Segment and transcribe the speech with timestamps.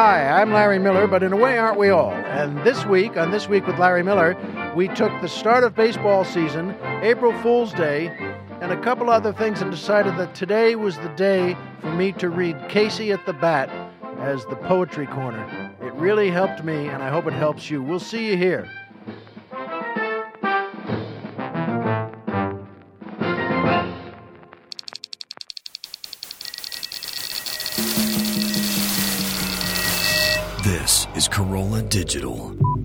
[0.00, 2.12] Hi, I'm Larry Miller, but in a way, aren't we all?
[2.12, 4.36] And this week, on This Week with Larry Miller,
[4.76, 8.06] we took the start of baseball season, April Fool's Day,
[8.60, 12.28] and a couple other things and decided that today was the day for me to
[12.28, 13.70] read Casey at the Bat
[14.20, 15.74] as the Poetry Corner.
[15.82, 17.82] It really helped me, and I hope it helps you.
[17.82, 18.70] We'll see you here.
[31.98, 32.77] Digital.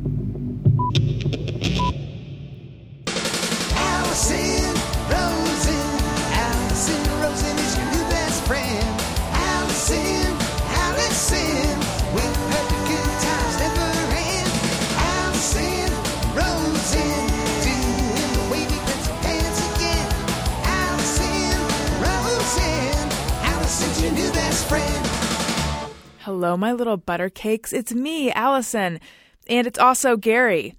[26.63, 27.73] My little butter cakes.
[27.73, 29.01] It's me, Allison,
[29.47, 30.75] and it's also Gary.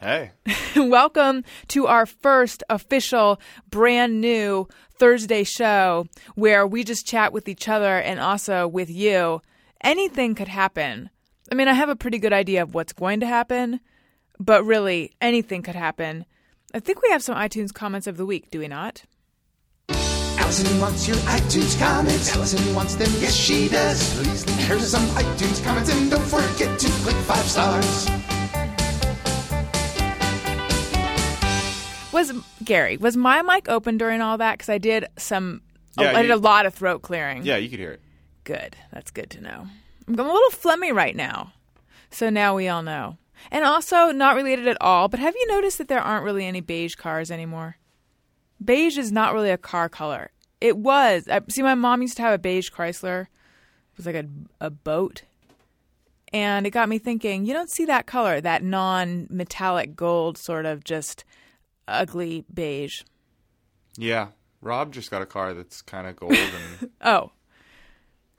[0.00, 0.30] Hey.
[0.74, 7.68] Welcome to our first official, brand new Thursday show where we just chat with each
[7.68, 9.42] other and also with you.
[9.82, 11.10] Anything could happen.
[11.52, 13.80] I mean, I have a pretty good idea of what's going to happen,
[14.38, 16.24] but really, anything could happen.
[16.72, 19.02] I think we have some iTunes comments of the week, do we not?
[20.50, 22.34] Allison wants your iTunes comments.
[22.34, 24.16] Allison wants them, yes she does.
[24.16, 28.10] Please leave her some iTunes comments and don't forget to click five stars.
[32.12, 32.32] Was
[32.64, 34.54] Gary, was my mic open during all that?
[34.58, 35.62] Because I did some,
[35.96, 37.44] Yeah, I did you- a lot of throat clearing.
[37.44, 38.00] Yeah, you could hear it.
[38.42, 38.74] Good.
[38.92, 39.68] That's good to know.
[40.08, 41.52] I'm a little phlegmy right now.
[42.10, 43.18] So now we all know.
[43.52, 46.60] And also, not related at all, but have you noticed that there aren't really any
[46.60, 47.76] beige cars anymore?
[48.62, 50.32] Beige is not really a car color.
[50.60, 51.28] It was.
[51.28, 53.22] I, see, my mom used to have a beige Chrysler.
[53.22, 54.26] It was like a,
[54.60, 55.22] a boat.
[56.32, 60.66] And it got me thinking, you don't see that color, that non metallic gold, sort
[60.66, 61.24] of just
[61.88, 63.02] ugly beige.
[63.96, 64.28] Yeah.
[64.60, 67.32] Rob just got a car that's kind of gold and Oh.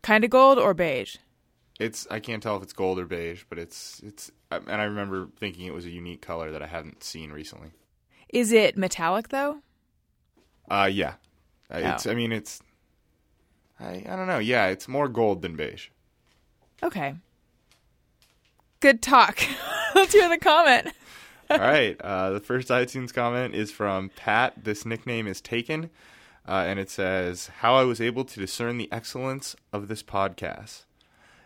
[0.03, 1.17] Kind of gold or beige?
[1.79, 5.29] it's I can't tell if it's gold or beige, but it's it's and I remember
[5.39, 7.71] thinking it was a unique color that I hadn't seen recently.
[8.29, 9.61] Is it metallic, though?
[10.69, 11.13] Uh yeah.
[11.71, 12.05] Uh, It's.
[12.07, 12.61] I mean it's
[13.79, 14.39] I I don't know.
[14.39, 15.87] Yeah, it's more gold than beige.
[16.83, 17.15] Okay.
[18.79, 19.39] Good talk.
[19.95, 20.87] Let's hear the comment.
[21.49, 21.99] All right.
[22.01, 24.53] Uh, the first iTunes comment is from Pat.
[24.63, 25.89] This nickname is taken,
[26.47, 30.85] uh, and it says, "How I was able to discern the excellence of this podcast."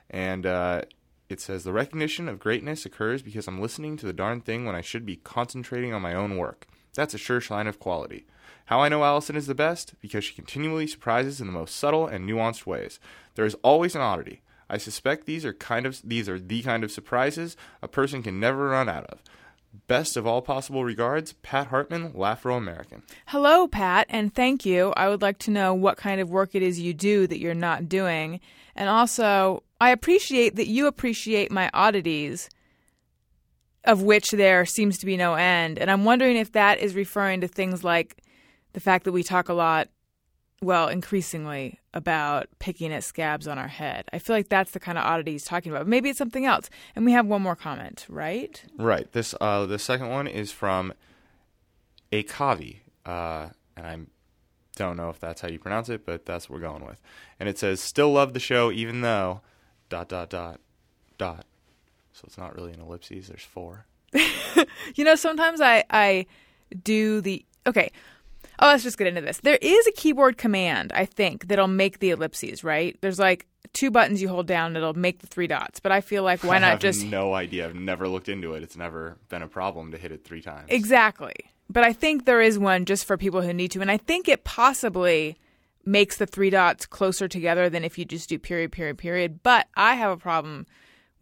[0.09, 0.83] And uh,
[1.27, 4.75] it says, "The recognition of greatness occurs because I'm listening to the darn thing when
[4.75, 6.67] I should be concentrating on my own work.
[6.93, 8.25] That's a sure sign of quality."
[8.65, 9.93] How I know Allison is the best?
[10.01, 12.99] Because she continually surprises in the most subtle and nuanced ways.
[13.35, 14.41] There is always an oddity.
[14.69, 18.39] I suspect these are kind of these are the kind of surprises a person can
[18.39, 19.19] never run out of.
[19.87, 23.03] Best of all possible regards, Pat Hartman, Afro American.
[23.27, 24.93] Hello, Pat, and thank you.
[24.95, 27.53] I would like to know what kind of work it is you do that you're
[27.53, 28.39] not doing.
[28.75, 32.49] And also, I appreciate that you appreciate my oddities,
[33.83, 35.77] of which there seems to be no end.
[35.77, 38.23] And I'm wondering if that is referring to things like
[38.75, 39.87] the fact that we talk a lot,
[40.61, 44.03] well, increasingly, about picking at scabs on our head.
[44.11, 45.87] I feel like that's the kind of oddity he's talking about.
[45.87, 46.69] Maybe it's something else.
[46.93, 48.61] And we have one more comment, right?
[48.77, 49.09] Right.
[49.13, 50.93] This uh, the second one is from
[52.11, 53.47] Akavi, uh,
[53.77, 53.97] and I
[54.75, 57.01] don't know if that's how you pronounce it, but that's what we're going with.
[57.39, 59.39] And it says, "Still love the show, even though
[59.87, 60.59] dot dot dot
[61.17, 61.45] dot."
[62.11, 63.27] So it's not really an ellipses.
[63.29, 63.85] There's four.
[64.95, 66.25] You know, sometimes I I
[66.83, 67.91] do the okay.
[68.59, 69.39] Oh, let's just get into this.
[69.39, 72.97] There is a keyboard command, I think, that'll make the ellipses, right?
[73.01, 75.79] There's like two buttons you hold down that'll make the three dots.
[75.79, 77.65] But I feel like why I not have just no idea.
[77.65, 78.63] I've never looked into it.
[78.63, 80.67] It's never been a problem to hit it three times.
[80.69, 81.33] Exactly.
[81.69, 83.81] But I think there is one just for people who need to.
[83.81, 85.37] And I think it possibly
[85.85, 89.43] makes the three dots closer together than if you just do period, period, period.
[89.43, 90.65] But I have a problem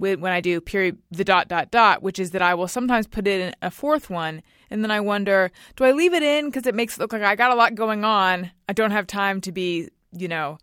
[0.04, 3.28] when I do period, the dot, dot, dot, which is that I will sometimes put
[3.28, 4.42] in a fourth one.
[4.70, 7.22] And then I wonder, do I leave it in because it makes it look like
[7.22, 8.52] I got a lot going on?
[8.68, 10.58] I don't have time to be, you know,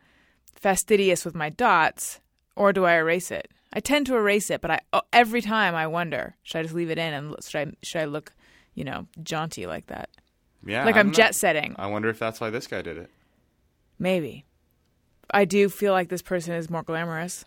[0.55, 2.21] fastidious with my dots,
[2.57, 3.49] or do I erase it?
[3.73, 6.75] I tend to erase it, but I oh, every time I wonder, should I just
[6.75, 8.33] leave it in and should I should I look,
[8.75, 10.11] you know, jaunty like that?
[10.67, 11.75] Yeah, like I'm don't jet setting.
[11.79, 13.11] I wonder if that's why this guy did it.
[13.99, 14.45] Maybe.
[15.33, 17.45] I do feel like this person is more glamorous.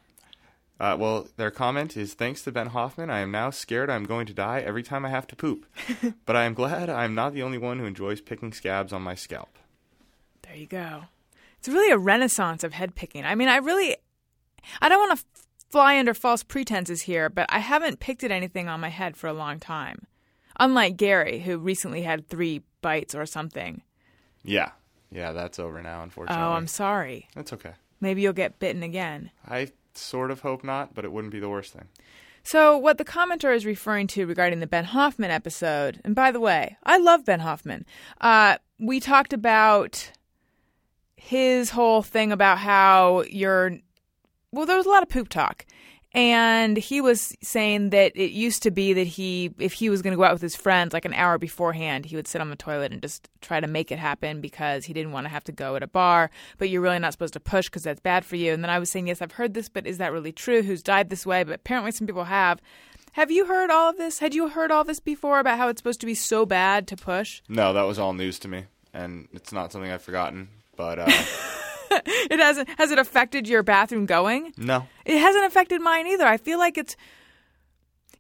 [0.84, 4.26] Uh, well, their comment is thanks to Ben Hoffman, I am now scared I'm going
[4.26, 5.66] to die every time I have to poop.
[6.26, 9.02] but I am glad I am not the only one who enjoys picking scabs on
[9.02, 9.58] my scalp.
[10.42, 11.06] There you go.
[11.58, 13.24] It's really a renaissance of head picking.
[13.24, 13.96] I mean, I really,
[14.82, 18.32] I don't want to f- fly under false pretenses here, but I haven't picked at
[18.32, 20.06] anything on my head for a long time.
[20.60, 23.84] Unlike Gary, who recently had three bites or something.
[24.44, 24.72] Yeah.
[25.10, 26.44] Yeah, that's over now, unfortunately.
[26.44, 27.30] Oh, I'm sorry.
[27.36, 27.72] That's okay.
[28.02, 29.32] Maybe you'll get bitten again.
[29.48, 31.88] I sort of hope not, but it wouldn't be the worst thing.
[32.44, 36.42] So, what the commenter is referring to regarding the Ben Hoffman episode, and by the
[36.42, 37.86] way, I love Ben Hoffman.
[38.20, 40.12] Uh, we talked about
[41.16, 43.78] his whole thing about how you're.
[44.52, 45.66] Well, there was a lot of poop talk.
[46.14, 50.12] And he was saying that it used to be that he, if he was going
[50.12, 52.56] to go out with his friends like an hour beforehand, he would sit on the
[52.56, 55.52] toilet and just try to make it happen because he didn't want to have to
[55.52, 56.30] go at a bar.
[56.60, 58.54] But you're really not supposed to push because that's bad for you.
[58.54, 60.62] And then I was saying, yes, I've heard this, but is that really true?
[60.62, 61.44] Who's died this way?
[61.44, 62.62] But apparently some people have.
[63.14, 64.20] Have you heard all of this?
[64.20, 66.96] Had you heard all this before about how it's supposed to be so bad to
[66.96, 67.42] push?
[67.48, 70.50] No, that was all news to me, and it's not something I've forgotten.
[70.76, 71.12] But uh,
[72.32, 72.70] It hasn't.
[72.78, 74.54] Has it affected your bathroom going?
[74.58, 76.26] no, It hasn't affected mine either.
[76.26, 76.96] I feel like it's.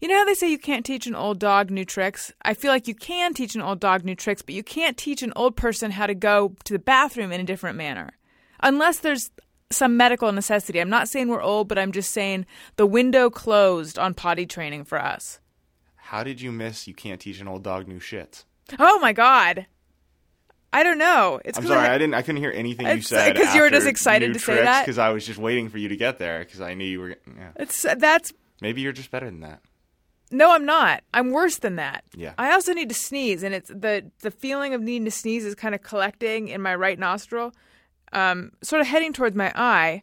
[0.01, 2.33] You know how they say you can't teach an old dog new tricks?
[2.41, 5.23] I feel like you can teach an old dog new tricks, but you can't teach
[5.23, 8.11] an old person how to go to the bathroom in a different manner.
[8.61, 9.31] Unless there's
[9.71, 10.79] some medical necessity.
[10.79, 12.45] I'm not saying we're old, but I'm just saying
[12.75, 15.39] the window closed on potty training for us.
[15.95, 16.85] how did you miss?
[16.87, 18.43] You can't teach an old dog new shit.
[18.77, 19.65] Oh my God.
[20.73, 21.39] I don't know.
[21.45, 22.15] It's I'm sorry, I- I didn't.
[22.15, 24.81] I couldn't hear anything you said because you were just excited to say that?
[24.85, 27.09] Because I was just waiting for you to get there because I knew you were.
[27.09, 27.51] Yeah.
[27.57, 29.61] It's that's Maybe you're just better than that.
[30.31, 31.03] No, I'm not.
[31.13, 32.03] I'm worse than that.
[32.15, 32.33] Yeah.
[32.39, 35.53] I also need to sneeze, and it's the the feeling of needing to sneeze is
[35.53, 37.53] kind of collecting in my right nostril,
[38.13, 40.01] um, sort of heading towards my eye.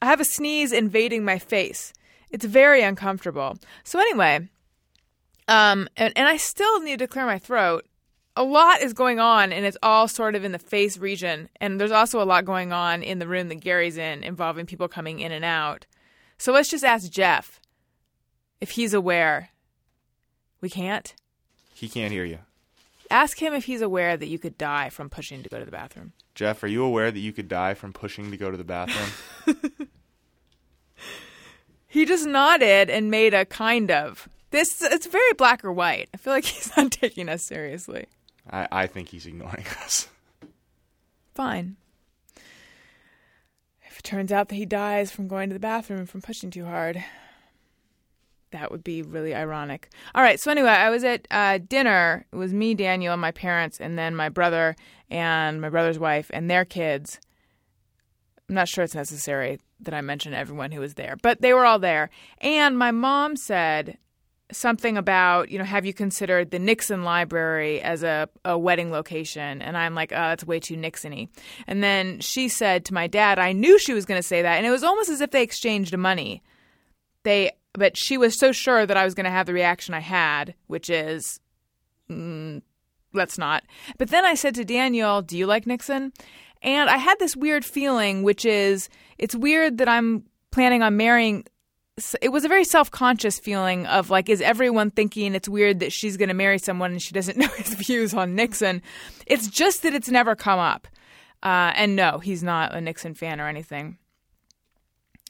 [0.00, 1.92] I have a sneeze invading my face.
[2.30, 3.58] It's very uncomfortable.
[3.84, 4.48] So anyway,
[5.48, 7.84] um, and, and I still need to clear my throat.
[8.36, 11.48] A lot is going on, and it's all sort of in the face region.
[11.60, 14.88] And there's also a lot going on in the room that Gary's in, involving people
[14.88, 15.86] coming in and out.
[16.36, 17.60] So let's just ask Jeff
[18.60, 19.50] if he's aware.
[20.60, 21.14] We can't.
[21.74, 22.38] He can't hear you.
[23.10, 25.70] Ask him if he's aware that you could die from pushing to go to the
[25.70, 26.12] bathroom.
[26.34, 29.60] Jeff, are you aware that you could die from pushing to go to the bathroom?
[31.94, 34.28] He just nodded and made a kind of.
[34.50, 36.08] This it's very black or white.
[36.12, 38.06] I feel like he's not taking us seriously.
[38.50, 40.08] I, I think he's ignoring us.
[41.34, 41.76] Fine.
[43.86, 46.64] If it turns out that he dies from going to the bathroom from pushing too
[46.64, 47.04] hard,
[48.50, 49.90] that would be really ironic.
[50.14, 52.24] All right, so anyway, I was at uh, dinner.
[52.32, 54.76] It was me, Daniel, and my parents, and then my brother
[55.10, 57.18] and my brother's wife and their kids.
[58.48, 61.64] I'm not sure it's necessary that I mention everyone who was there, but they were
[61.64, 62.10] all there.
[62.38, 63.98] And my mom said
[64.56, 69.62] something about, you know, have you considered the Nixon Library as a, a wedding location?
[69.62, 71.28] And I'm like, oh, that's way too Nixony.
[71.66, 74.56] And then she said to my dad, I knew she was going to say that.
[74.56, 76.42] And it was almost as if they exchanged money.
[77.22, 80.00] They, but she was so sure that I was going to have the reaction I
[80.00, 81.40] had, which is,
[82.10, 82.62] mm,
[83.12, 83.64] let's not.
[83.98, 86.12] But then I said to Daniel, do you like Nixon?
[86.62, 91.44] And I had this weird feeling, which is, it's weird that I'm planning on marrying
[92.20, 96.16] it was a very self-conscious feeling of like is everyone thinking it's weird that she's
[96.16, 98.82] going to marry someone and she doesn't know his views on nixon?
[99.26, 100.88] It's just that it's never come up.
[101.42, 103.98] Uh, and no he's not a nixon fan or anything.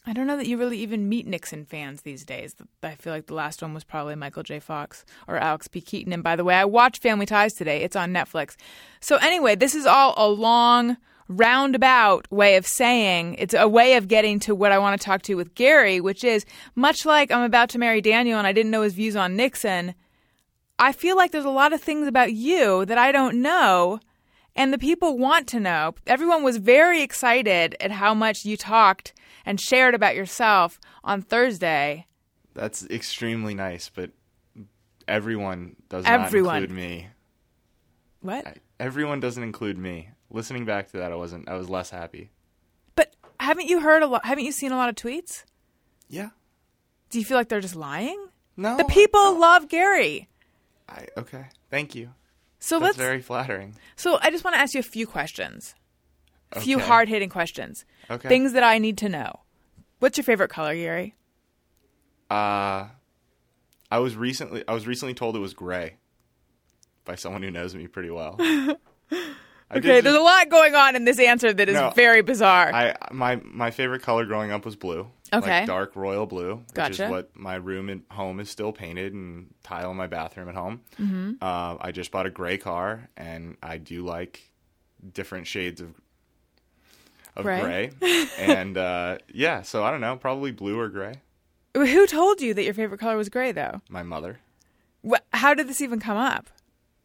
[0.06, 2.54] I don't know that you really even meet nixon fans these days.
[2.82, 4.58] I feel like the last one was probably michael j.
[4.58, 5.82] Fox or alex p.
[5.82, 6.14] Keaton.
[6.14, 7.82] And by the way i watched family ties today.
[7.82, 8.56] It's on netflix.
[9.00, 10.96] So anyway this is all a long
[11.28, 15.22] roundabout way of saying it's a way of getting to what I want to talk
[15.22, 18.70] to with Gary, which is much like I'm about to marry Daniel and I didn't
[18.70, 19.94] know his views on Nixon.
[20.78, 24.00] I feel like there's a lot of things about you that I don't know
[24.56, 25.94] and the people want to know.
[26.06, 29.12] Everyone was very excited at how much you talked
[29.44, 32.06] and shared about yourself on Thursday.
[32.54, 34.10] That's extremely nice, but
[35.08, 36.54] everyone does Everyone.
[36.54, 37.08] not include me.
[38.20, 38.46] What?
[38.46, 40.08] I- Everyone doesn't include me.
[40.34, 41.48] Listening back to that, I wasn't.
[41.48, 42.30] I was less happy.
[42.96, 44.24] But haven't you heard a lot?
[44.24, 45.44] Haven't you seen a lot of tweets?
[46.08, 46.30] Yeah.
[47.10, 48.26] Do you feel like they're just lying?
[48.56, 48.76] No.
[48.76, 50.28] The people love Gary.
[50.88, 51.46] I, okay.
[51.70, 52.10] Thank you.
[52.58, 53.76] So That's let's very flattering.
[53.94, 55.76] So I just want to ask you a few questions.
[56.52, 56.86] A few Okay.
[56.86, 57.84] hard hitting questions.
[58.10, 58.28] Okay.
[58.28, 59.40] Things that I need to know.
[60.00, 61.14] What's your favorite color, Gary?
[62.28, 62.88] Uh,
[63.90, 64.64] I was recently.
[64.66, 65.94] I was recently told it was gray
[67.04, 68.36] by someone who knows me pretty well.
[69.78, 72.72] Okay, there's just- a lot going on in this answer that is No, very bizarre.
[72.74, 75.08] I my my favorite color growing up was blue.
[75.32, 75.60] Okay.
[75.60, 77.04] Like dark royal blue, which Gotcha.
[77.06, 80.54] is what my room at home is still painted and tile in my bathroom at
[80.54, 80.82] home.
[81.00, 81.32] Mm-hmm.
[81.42, 84.40] Uh, I just bought a gray car, and I do like
[85.12, 85.94] different shades of.
[87.36, 87.90] of Gray?
[87.98, 88.26] gray.
[88.38, 91.14] and uh, yeah, so I don't know, probably blue or gray.
[91.74, 93.80] Who told you that your favorite color was gray, though?
[93.88, 94.38] My mother.
[95.32, 96.48] How did this even come up?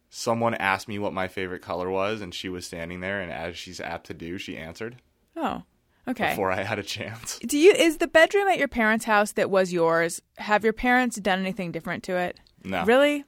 [0.09, 3.57] Someone asked me what my favorite color was, and she was standing there, and as
[3.57, 4.97] she's apt to do, she answered
[5.35, 5.63] Oh,
[6.07, 6.31] okay.
[6.31, 7.37] before I had a chance.
[7.39, 10.21] Do you is the bedroom at your parents' house that was yours?
[10.39, 12.39] Have your parents done anything different to it?
[12.63, 12.83] No.
[12.85, 13.23] Really?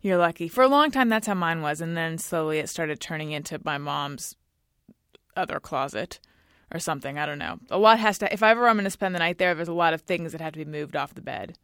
[0.00, 0.48] You're lucky.
[0.48, 3.60] For a long time, that's how mine was, and then slowly it started turning into
[3.64, 4.34] my mom's
[5.36, 6.20] other closet
[6.72, 7.18] or something.
[7.18, 7.58] I don't know.
[7.70, 8.32] A lot has to.
[8.32, 10.32] If I ever I'm going to spend the night there, there's a lot of things
[10.32, 11.56] that have to be moved off the bed.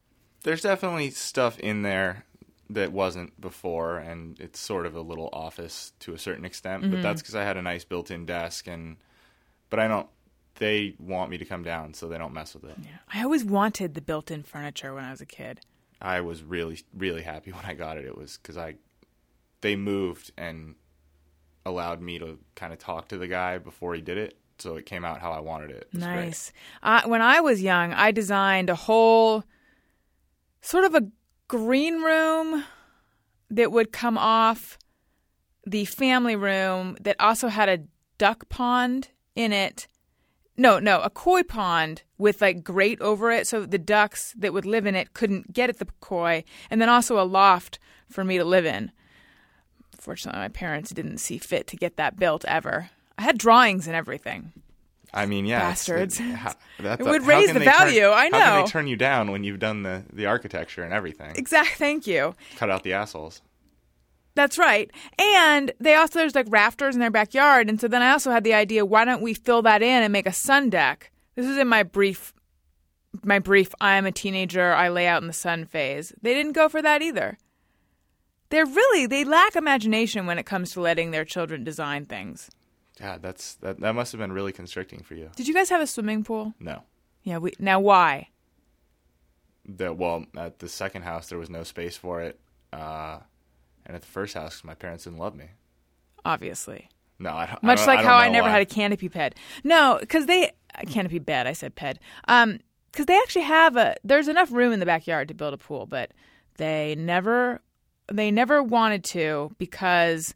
[0.43, 2.24] There's definitely stuff in there
[2.69, 6.83] that wasn't before, and it's sort of a little office to a certain extent.
[6.83, 6.93] Mm-hmm.
[6.93, 8.97] But that's because I had a nice built-in desk, and
[9.69, 10.07] but I don't.
[10.55, 12.77] They want me to come down, so they don't mess with it.
[12.81, 12.89] Yeah.
[13.13, 15.59] I always wanted the built-in furniture when I was a kid.
[16.01, 18.05] I was really, really happy when I got it.
[18.05, 18.75] It was because I,
[19.61, 20.75] they moved and
[21.65, 24.85] allowed me to kind of talk to the guy before he did it, so it
[24.85, 25.89] came out how I wanted it.
[25.93, 25.99] It.
[25.99, 26.53] Nice.
[26.81, 29.43] Uh, when I was young, I designed a whole
[30.61, 31.03] sort of a
[31.47, 32.63] green room
[33.49, 34.77] that would come off
[35.65, 37.83] the family room that also had a
[38.17, 39.87] duck pond in it.
[40.57, 44.65] No, no, a koi pond with like grate over it so the ducks that would
[44.65, 48.37] live in it couldn't get at the koi, and then also a loft for me
[48.37, 48.91] to live in.
[49.99, 52.89] Fortunately, my parents didn't see fit to get that built ever.
[53.17, 54.53] I had drawings and everything.
[55.15, 56.19] I mean, yeah, Bastards.
[56.19, 58.65] It, how, It would how raise the they turn- value, I How can know.
[58.65, 61.33] they turn you down when you've done the the architecture and everything?
[61.35, 61.75] Exactly.
[61.77, 62.35] Thank you.
[62.57, 63.41] Cut out the assholes.
[64.35, 64.91] That's right.
[65.17, 68.43] And they also there's like rafters in their backyard, and so then I also had
[68.43, 71.11] the idea, why don't we fill that in and make a sun deck?
[71.35, 72.33] This is in my brief
[73.23, 76.11] my brief I'm a teenager, I lay out in the sun phase.
[76.21, 77.37] They didn't go for that either.
[78.49, 82.49] They're really they lack imagination when it comes to letting their children design things.
[82.99, 83.79] God, that's that.
[83.81, 85.29] That must have been really constricting for you.
[85.35, 86.53] Did you guys have a swimming pool?
[86.59, 86.83] No.
[87.23, 88.29] Yeah, we now why?
[89.65, 92.39] The well, at the second house there was no space for it,
[92.71, 93.19] uh,
[93.85, 95.45] and at the first house my parents didn't love me.
[96.23, 96.89] Obviously.
[97.17, 97.59] No, I don't.
[97.63, 98.51] I Much don't- like don't how I never why.
[98.53, 99.35] had a canopy bed.
[99.63, 100.51] No, because they
[100.89, 101.47] canopy bed.
[101.47, 101.99] I said ped.
[102.27, 102.59] Um,
[102.91, 103.95] because they actually have a.
[104.03, 106.11] There's enough room in the backyard to build a pool, but
[106.57, 107.61] they never,
[108.11, 110.33] they never wanted to because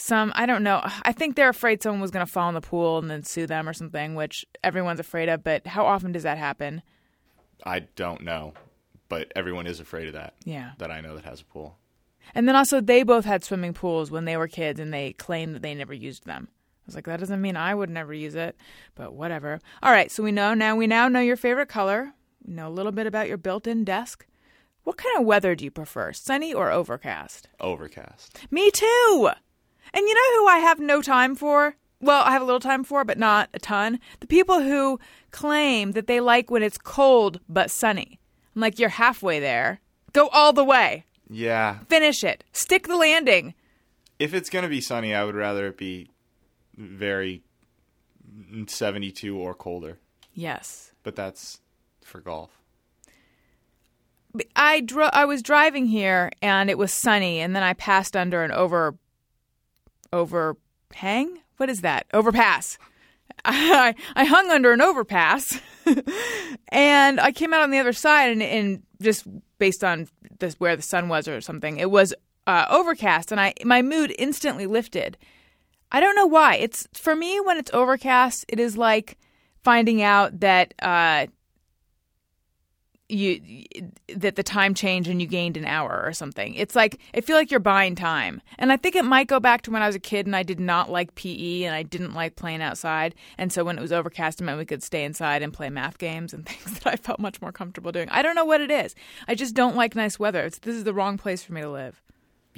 [0.00, 0.80] some I don't know.
[1.02, 3.46] I think they're afraid someone was going to fall in the pool and then sue
[3.46, 5.44] them or something, which everyone's afraid of.
[5.44, 6.82] But how often does that happen?
[7.64, 8.54] I don't know,
[9.08, 10.34] but everyone is afraid of that.
[10.44, 10.72] Yeah.
[10.78, 11.76] That I know that has a pool.
[12.34, 15.54] And then also, they both had swimming pools when they were kids, and they claimed
[15.54, 16.48] that they never used them.
[16.50, 18.56] I was like, that doesn't mean I would never use it,
[18.94, 19.60] but whatever.
[19.82, 20.76] All right, so we know now.
[20.76, 22.12] We now know your favorite color.
[22.46, 24.26] We know a little bit about your built-in desk.
[24.84, 27.48] What kind of weather do you prefer, sunny or overcast?
[27.58, 28.46] Overcast.
[28.50, 29.30] Me too.
[29.92, 31.76] And you know who I have no time for?
[32.00, 34.00] Well, I have a little time for, but not a ton.
[34.20, 34.98] The people who
[35.30, 38.18] claim that they like when it's cold but sunny.
[38.54, 39.80] I'm like, you're halfway there.
[40.12, 41.04] Go all the way.
[41.28, 41.78] Yeah.
[41.88, 42.42] Finish it.
[42.52, 43.54] Stick the landing.
[44.18, 46.10] If it's gonna be sunny, I would rather it be
[46.76, 47.42] very
[48.66, 49.98] seventy-two or colder.
[50.34, 50.92] Yes.
[51.02, 51.60] But that's
[52.04, 52.50] for golf.
[54.54, 58.44] I dro- I was driving here and it was sunny and then I passed under
[58.44, 58.96] an over
[60.12, 61.38] overhang.
[61.56, 62.06] What is that?
[62.12, 62.78] Overpass.
[63.44, 65.60] I I hung under an overpass
[66.68, 69.26] and I came out on the other side and, and just
[69.58, 70.08] based on
[70.40, 72.12] this where the sun was or something, it was
[72.46, 75.16] uh, overcast and I my mood instantly lifted.
[75.92, 76.56] I don't know why.
[76.56, 79.18] It's for me when it's overcast, it is like
[79.62, 81.26] finding out that uh,
[83.10, 83.64] you
[84.14, 86.54] that the time changed and you gained an hour or something.
[86.54, 88.40] It's like I feel like you're buying time.
[88.58, 90.42] And I think it might go back to when I was a kid and I
[90.42, 93.14] did not like PE and I didn't like playing outside.
[93.38, 95.98] And so when it was overcast it meant we could stay inside and play math
[95.98, 98.08] games and things that I felt much more comfortable doing.
[98.10, 98.94] I don't know what it is.
[99.28, 100.44] I just don't like nice weather.
[100.44, 102.00] It's, this is the wrong place for me to live.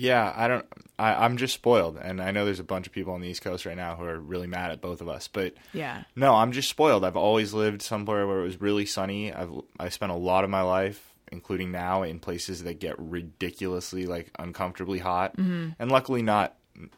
[0.03, 0.67] Yeah, I don't.
[0.99, 3.43] I, I'm just spoiled, and I know there's a bunch of people on the East
[3.43, 5.29] Coast right now who are really mad at both of us.
[5.29, 6.03] But Yeah.
[6.17, 7.05] no, I'm just spoiled.
[7.05, 9.33] I've always lived somewhere where it was really sunny.
[9.33, 14.07] I've I spent a lot of my life, including now, in places that get ridiculously
[14.07, 15.71] like uncomfortably hot, Mm-hmm.
[15.79, 16.57] and luckily not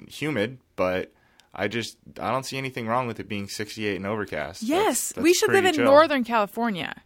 [0.09, 0.59] humid.
[0.77, 1.13] But
[1.53, 4.63] I just I don't see anything wrong with it being 68 and overcast.
[4.63, 5.85] Yes, That's- we should live in chill.
[5.85, 7.03] Northern California.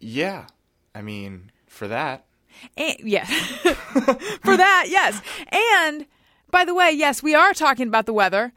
[0.00, 0.48] Yeah,
[0.94, 2.25] I mean for that.
[2.76, 3.24] And.
[3.26, 5.20] For that, yes.
[5.50, 6.06] And
[6.50, 8.52] by the way, yes, we are talking about the weather,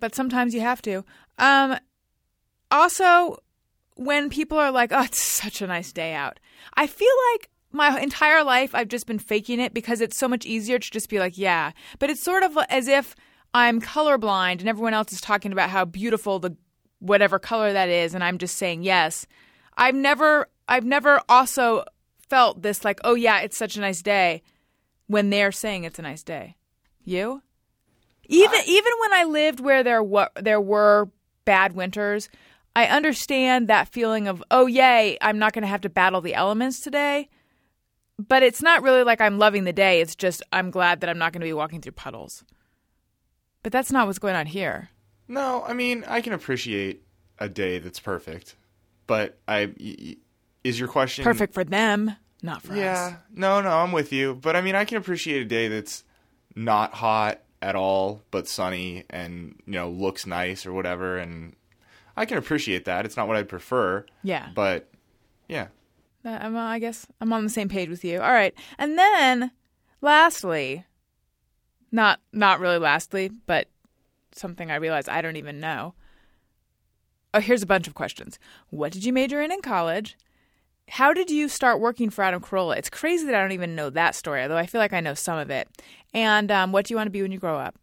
[0.00, 1.04] but sometimes you have to.
[1.38, 1.76] Um,
[2.70, 3.38] also,
[3.96, 6.38] when people are like, oh, it's such a nice day out,
[6.74, 10.46] I feel like my entire life I've just been faking it because it's so much
[10.46, 11.72] easier to just be like, yeah.
[11.98, 13.14] But it's sort of as if
[13.54, 16.56] I'm colorblind and everyone else is talking about how beautiful the
[16.98, 19.26] whatever color that is and I'm just saying yes.
[19.76, 21.84] I've never I've never also
[22.28, 24.42] felt this like, "Oh yeah, it's such a nice day."
[25.08, 26.56] when they're saying it's a nice day.
[27.04, 27.40] You?
[28.24, 31.08] Even even when I lived where there wa- there were
[31.44, 32.28] bad winters,
[32.74, 36.34] I understand that feeling of, "Oh yay, I'm not going to have to battle the
[36.34, 37.28] elements today."
[38.18, 40.00] But it's not really like I'm loving the day.
[40.00, 42.42] It's just I'm glad that I'm not going to be walking through puddles.
[43.62, 44.88] But that's not what's going on here.
[45.28, 47.04] No, I mean I can appreciate
[47.38, 48.56] a day that's perfect,
[49.06, 50.16] but I y- y-
[50.66, 52.78] is your question Perfect for them, not for us.
[52.78, 56.04] Yeah, no, no, I'm with you, but I mean I can appreciate a day that's
[56.54, 61.54] not hot at all, but sunny and you know looks nice or whatever, and
[62.16, 63.04] I can appreciate that.
[63.04, 64.48] It's not what I'd prefer, Yeah.
[64.54, 64.88] but
[65.48, 65.68] yeah,
[66.24, 68.20] Uh, I'm, uh, I guess I'm on the same page with you.
[68.20, 69.50] All right, and then
[70.00, 70.84] lastly,
[71.92, 73.68] not not really lastly, but
[74.32, 75.94] something I realized I don't even know.
[77.34, 78.38] Oh, here's a bunch of questions.
[78.70, 80.16] What did you major in in college?
[80.88, 82.76] How did you start working for Adam Carolla?
[82.76, 85.14] It's crazy that I don't even know that story, although I feel like I know
[85.14, 85.68] some of it.
[86.14, 87.74] And um, what do you want to be when you grow up?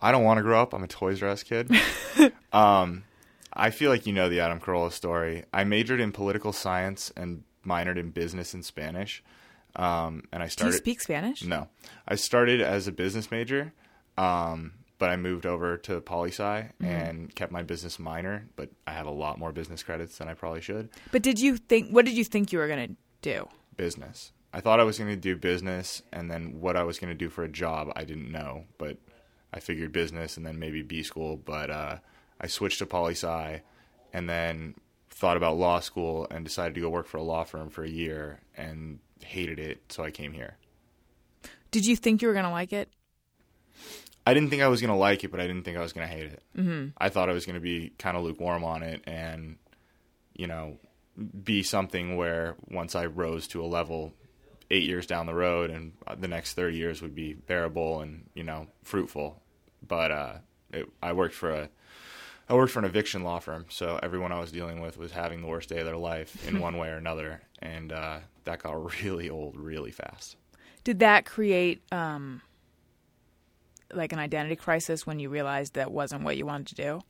[0.00, 0.72] I don't want to grow up.
[0.72, 1.70] I'm a Toys R Us kid.
[2.52, 3.04] um,
[3.52, 5.44] I feel like you know the Adam Carolla story.
[5.52, 9.22] I majored in political science and minored in business and Spanish.
[9.74, 10.76] Um, and I Do you started.
[10.76, 11.44] speak Spanish?
[11.44, 11.68] No,
[12.06, 13.72] I started as a business major,
[14.16, 18.48] um, but I moved over to poli sci and kept my business minor.
[18.56, 20.88] But I have a lot more business credits than I probably should.
[21.12, 21.90] But did you think?
[21.90, 23.48] What did you think you were going to do?
[23.76, 24.32] Business.
[24.52, 27.18] I thought I was going to do business, and then what I was going to
[27.18, 28.64] do for a job, I didn't know.
[28.78, 28.96] But
[29.52, 31.36] I figured business and then maybe B school.
[31.36, 31.96] But uh,
[32.40, 33.62] I switched to poli sci,
[34.12, 34.74] and then
[35.10, 37.88] thought about law school and decided to go work for a law firm for a
[37.88, 39.80] year and hated it.
[39.88, 40.56] So I came here.
[41.70, 42.90] Did you think you were going to like it?
[44.26, 46.08] I didn't think I was gonna like it, but I didn't think I was gonna
[46.08, 46.42] hate it.
[46.56, 46.88] Mm-hmm.
[46.98, 49.56] I thought I was gonna be kind of lukewarm on it, and
[50.34, 50.78] you know,
[51.44, 54.12] be something where once I rose to a level,
[54.70, 58.42] eight years down the road, and the next thirty years would be bearable and you
[58.42, 59.40] know fruitful.
[59.86, 60.32] But uh,
[60.72, 61.68] it, I worked for a
[62.48, 65.40] I worked for an eviction law firm, so everyone I was dealing with was having
[65.40, 69.02] the worst day of their life in one way or another, and uh, that got
[69.02, 70.36] really old really fast.
[70.84, 72.42] Did that create um,
[73.92, 77.00] like an identity crisis when you realized that wasn't what you wanted to do,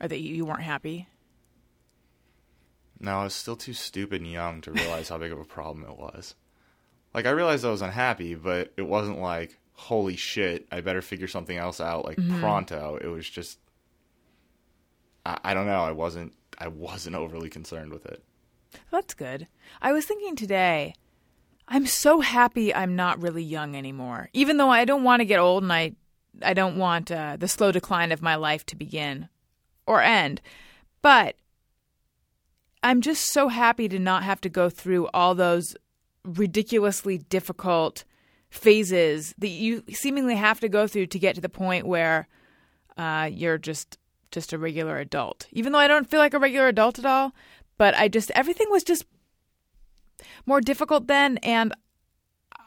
[0.00, 1.08] or that you, weren't happy?
[3.00, 5.84] No, I was still too stupid and young to realize how big of a problem
[5.84, 6.34] it was.
[7.14, 11.28] Like I realized I was unhappy, but it wasn't like, holy shit, I better figure
[11.28, 12.40] something else out like mm-hmm.
[12.40, 12.98] pronto.
[13.02, 13.58] It was just
[15.26, 18.22] I, I don't know, I wasn't I wasn't overly concerned with it.
[18.90, 19.48] That's good.
[19.80, 20.94] I was thinking today,
[21.68, 24.28] I'm so happy I'm not really young anymore.
[24.32, 25.94] Even though I don't want to get old and I,
[26.40, 29.28] I don't want uh, the slow decline of my life to begin
[29.86, 30.40] or end.
[31.02, 31.36] But
[32.82, 35.76] I'm just so happy to not have to go through all those
[36.24, 38.04] ridiculously difficult
[38.50, 42.28] phases that you seemingly have to go through to get to the point where
[42.96, 43.98] uh, you're just
[44.30, 45.46] just a regular adult.
[45.52, 47.34] Even though I don't feel like a regular adult at all,
[47.76, 49.04] but I just everything was just
[50.46, 51.74] more difficult then and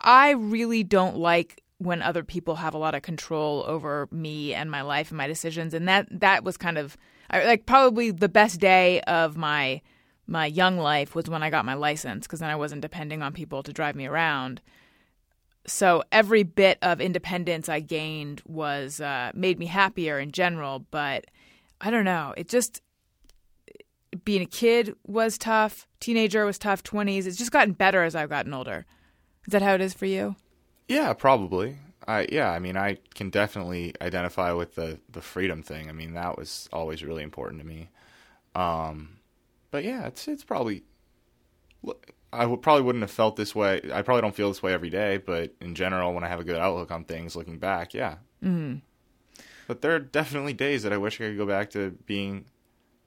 [0.01, 4.71] I really don't like when other people have a lot of control over me and
[4.71, 6.95] my life and my decisions and that that was kind of
[7.31, 9.81] like probably the best day of my
[10.27, 13.33] my young life was when I got my license because then I wasn't depending on
[13.33, 14.61] people to drive me around.
[15.67, 21.25] So every bit of independence I gained was uh, made me happier in general, but
[21.81, 22.33] I don't know.
[22.37, 22.81] It just
[24.23, 25.87] being a kid was tough.
[25.99, 26.83] Teenager was tough.
[26.83, 27.27] Twenties.
[27.27, 28.85] It's just gotten better as I've gotten older.
[29.45, 30.35] Is that how it is for you?
[30.87, 31.77] Yeah, probably.
[32.07, 35.89] I yeah, I mean I can definitely identify with the the freedom thing.
[35.89, 37.89] I mean that was always really important to me.
[38.53, 39.17] Um
[39.71, 40.83] but yeah, it's it's probably
[42.31, 43.81] I would probably wouldn't have felt this way.
[43.93, 46.43] I probably don't feel this way every day, but in general, when I have a
[46.43, 48.15] good outlook on things, looking back, yeah.
[48.43, 48.81] Mm.
[49.67, 52.45] But there are definitely days that I wish I could go back to being,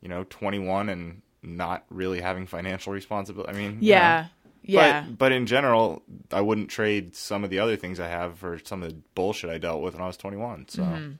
[0.00, 3.52] you know, 21 and not really having financial responsibility.
[3.52, 4.22] I mean, you Yeah.
[4.22, 4.28] know.
[4.62, 5.02] Yeah.
[5.02, 8.58] But, but in general, I wouldn't trade some of the other things I have for
[8.64, 10.68] some of the bullshit I dealt with when I was 21.
[10.68, 11.12] So, Mm-hmm.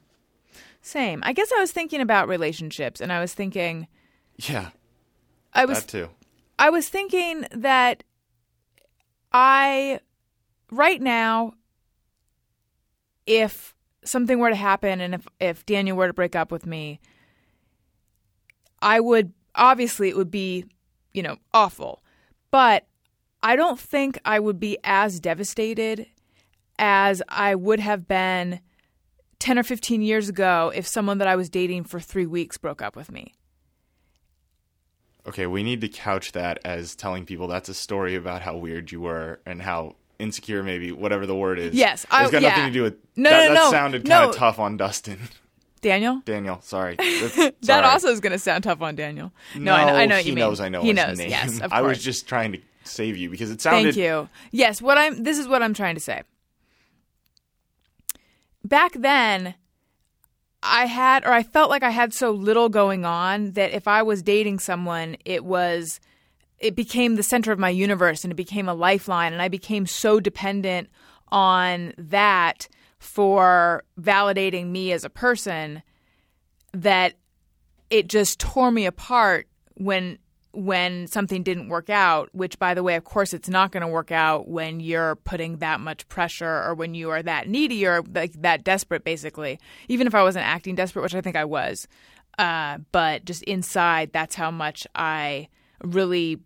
[0.80, 1.22] Same.
[1.24, 3.88] I guess I was thinking about relationships and I was thinking
[4.36, 4.70] yeah,
[5.52, 6.08] I was that too.
[6.58, 8.04] I was thinking that
[9.32, 10.00] I
[10.70, 11.54] right now
[13.26, 13.74] if
[14.04, 17.00] something were to happen and if if Daniel were to break up with me
[18.80, 20.64] I would obviously it would be,
[21.12, 22.02] you know, awful.
[22.50, 22.86] But
[23.42, 26.06] I don't think I would be as devastated
[26.78, 28.60] as I would have been
[29.38, 32.82] 10 or 15 years ago if someone that I was dating for three weeks broke
[32.82, 33.34] up with me.
[35.26, 38.90] Okay, we need to couch that as telling people that's a story about how weird
[38.90, 41.74] you were and how insecure, maybe whatever the word is.
[41.74, 42.48] Yes, I- it's got yeah.
[42.50, 42.94] nothing to do with.
[43.14, 44.30] No, that, no, that no, sounded kind no.
[44.30, 45.18] of tough on Dustin.
[45.80, 46.22] Daniel?
[46.24, 46.96] Daniel, sorry.
[46.98, 49.32] That's- That also is going to sound tough on Daniel.
[49.54, 50.44] No, I know, I know he you mean.
[50.44, 51.30] knows I know He knows, name.
[51.30, 51.72] yes, of course.
[51.72, 53.94] I was just trying to save you because it sounded.
[53.94, 54.28] Thank you.
[54.50, 56.22] Yes, what I'm this is what I'm trying to say.
[58.64, 59.54] Back then,
[60.62, 64.02] I had or I felt like I had so little going on that if I
[64.02, 66.00] was dating someone, it was
[66.58, 69.86] it became the center of my universe and it became a lifeline and I became
[69.86, 70.88] so dependent
[71.28, 75.82] on that for validating me as a person
[76.72, 77.14] that
[77.90, 80.18] it just tore me apart when
[80.52, 83.88] when something didn't work out which by the way of course it's not going to
[83.88, 88.02] work out when you're putting that much pressure or when you are that needy or
[88.14, 89.58] like that desperate basically.
[89.88, 91.86] Even if i wasn't acting desperate which i think i was
[92.38, 95.48] uh, but just inside that's how much i
[95.82, 96.38] really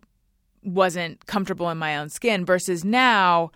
[0.65, 3.51] wasn't comfortable in my own skin versus now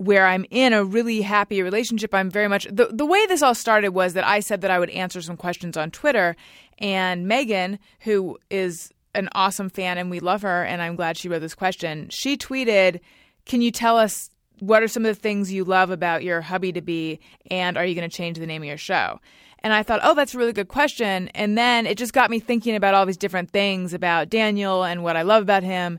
[0.00, 3.54] where I'm in a really happy relationship, I'm very much the the way this all
[3.54, 6.36] started was that I said that I would answer some questions on Twitter,
[6.78, 11.28] and Megan, who is an awesome fan and we love her, and I'm glad she
[11.28, 12.08] wrote this question.
[12.10, 13.00] She tweeted,
[13.46, 16.72] "Can you tell us what are some of the things you love about your hubby
[16.72, 17.20] to be,
[17.50, 19.20] and are you going to change the name of your show?"
[19.62, 21.28] And I thought, oh, that's a really good question.
[21.34, 25.02] And then it just got me thinking about all these different things about Daniel and
[25.04, 25.98] what I love about him.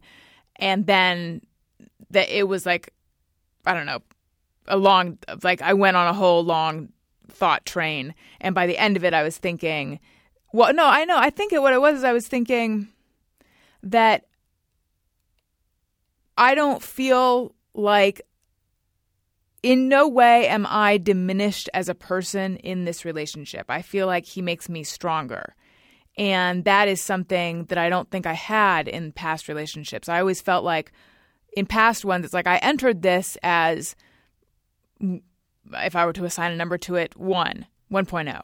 [0.55, 1.41] And then
[2.09, 2.91] that it was like
[3.65, 3.99] I don't know,
[4.67, 6.89] a long, like I went on a whole long
[7.29, 8.13] thought train.
[8.39, 9.99] And by the end of it, I was thinking,
[10.53, 11.17] well, no, I know.
[11.17, 12.89] I think it, what it was is I was thinking
[13.83, 14.25] that
[16.37, 18.21] I don't feel like
[19.63, 23.65] in no way am I diminished as a person in this relationship.
[23.69, 25.55] I feel like he makes me stronger.
[26.17, 30.09] And that is something that I don't think I had in past relationships.
[30.09, 30.91] I always felt like
[31.55, 33.95] in past ones, it's like I entered this as,
[34.99, 38.41] if I were to assign a number to it, one, 1.0.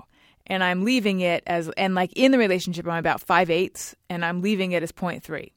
[0.48, 4.24] And I'm leaving it as, and like in the relationship, I'm about five eighths, and
[4.24, 5.54] I'm leaving it as three.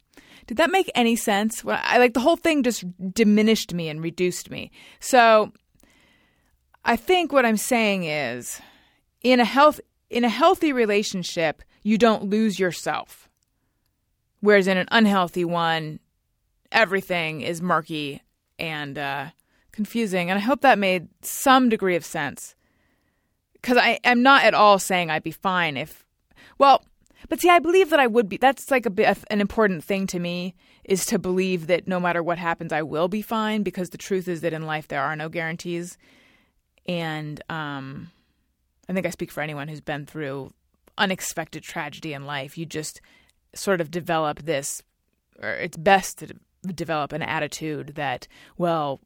[0.47, 1.63] Did that make any sense?
[1.63, 4.73] Well, I like the whole thing just diminished me and reduced me.
[4.99, 5.53] So
[6.85, 8.61] I think what I'm saying is
[9.23, 13.29] in a health in a healthy relationship, you don't lose yourself.
[14.41, 16.01] Whereas in an unhealthy one,
[16.73, 18.23] everything is murky
[18.59, 19.27] and uh,
[19.71, 20.31] confusing.
[20.31, 22.57] And I hope that made some degree of sense.
[23.61, 26.07] Because I am not at all saying I'd be fine if,
[26.59, 26.83] well,
[27.29, 28.37] but see, I believe that I would be.
[28.37, 32.39] That's like a an important thing to me is to believe that no matter what
[32.39, 33.63] happens, I will be fine.
[33.63, 35.99] Because the truth is that in life there are no guarantees,
[36.87, 38.11] and um,
[38.89, 40.53] I think I speak for anyone who's been through
[40.97, 42.57] unexpected tragedy in life.
[42.57, 43.01] You just
[43.55, 44.83] sort of develop this,
[45.43, 49.01] or it's best to de- develop an attitude that, well,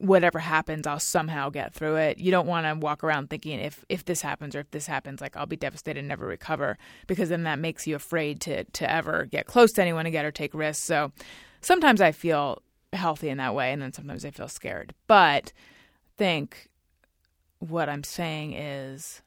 [0.00, 2.18] whatever happens, I'll somehow get through it.
[2.18, 5.20] You don't want to walk around thinking if if this happens or if this happens,
[5.20, 8.90] like I'll be devastated and never recover, because then that makes you afraid to to
[8.90, 10.82] ever get close to anyone again or take risks.
[10.82, 11.12] So
[11.60, 12.62] sometimes I feel
[12.94, 14.94] healthy in that way, and then sometimes I feel scared.
[15.06, 15.52] But
[16.16, 16.68] think
[17.58, 19.20] what I'm saying is,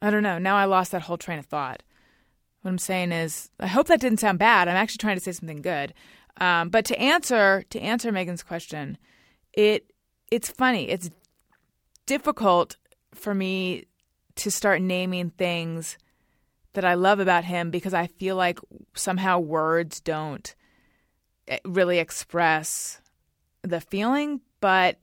[0.00, 0.38] I don't know.
[0.38, 1.82] Now I lost that whole train of thought.
[2.62, 4.68] What I'm saying is, I hope that didn't sound bad.
[4.68, 5.92] I'm actually trying to say something good.
[6.38, 8.96] Um, but to answer to answer Megan's question,
[9.52, 9.92] it
[10.30, 10.88] it's funny.
[10.88, 11.10] It's
[12.06, 12.76] difficult
[13.14, 13.84] for me
[14.36, 15.98] to start naming things
[16.72, 18.58] that I love about him because I feel like
[18.94, 20.54] somehow words don't
[21.48, 23.00] eh, really express
[23.62, 24.98] the feeling, but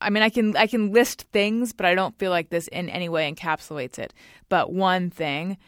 [0.00, 2.88] I mean I can I can list things, but I don't feel like this in
[2.88, 4.14] any way encapsulates it.
[4.48, 5.58] But one thing,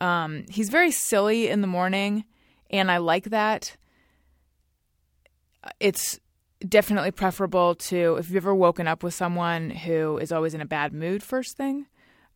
[0.00, 2.24] um, he's very silly in the morning,
[2.70, 3.76] and I like that.
[5.78, 6.20] It's
[6.66, 10.66] definitely preferable to if you've ever woken up with someone who is always in a
[10.66, 11.86] bad mood first thing.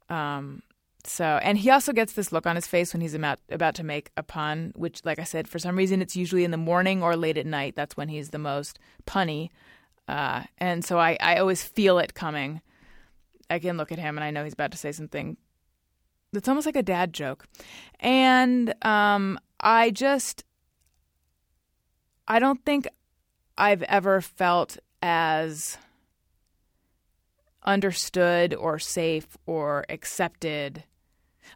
[0.08, 0.62] Um,
[1.06, 3.84] so, and he also gets this look on his face when he's about about to
[3.84, 7.02] make a pun, which, like I said, for some reason it's usually in the morning
[7.02, 7.74] or late at night.
[7.76, 9.50] That's when he's the most punny,
[10.08, 12.62] uh, and so I I always feel it coming.
[13.50, 15.36] I can look at him and I know he's about to say something
[16.32, 17.46] that's almost like a dad joke,
[18.00, 20.42] and um, I just
[22.26, 22.88] I don't think
[23.56, 25.78] I've ever felt as
[27.64, 30.84] understood or safe or accepted.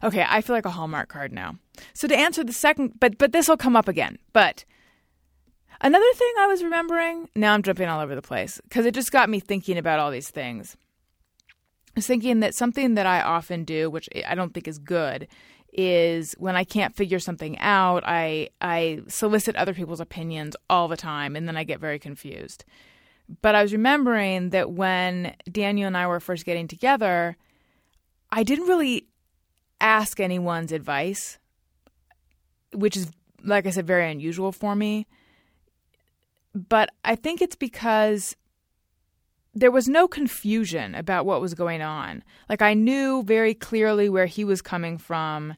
[0.03, 1.55] Okay, I feel like a Hallmark card now.
[1.93, 4.17] So to answer the second, but but this will come up again.
[4.33, 4.65] But
[5.81, 7.29] another thing I was remembering.
[7.35, 10.11] Now I'm jumping all over the place because it just got me thinking about all
[10.11, 10.77] these things.
[11.89, 15.27] I was thinking that something that I often do, which I don't think is good,
[15.73, 20.97] is when I can't figure something out, I I solicit other people's opinions all the
[20.97, 22.65] time, and then I get very confused.
[23.41, 27.37] But I was remembering that when Daniel and I were first getting together,
[28.31, 29.07] I didn't really
[29.79, 31.37] ask anyone's advice,
[32.73, 33.11] which is,
[33.43, 35.05] like I said, very unusual for me.
[36.55, 38.35] But I think it's because
[39.53, 42.23] there was no confusion about what was going on.
[42.47, 45.55] Like I knew very clearly where he was coming from.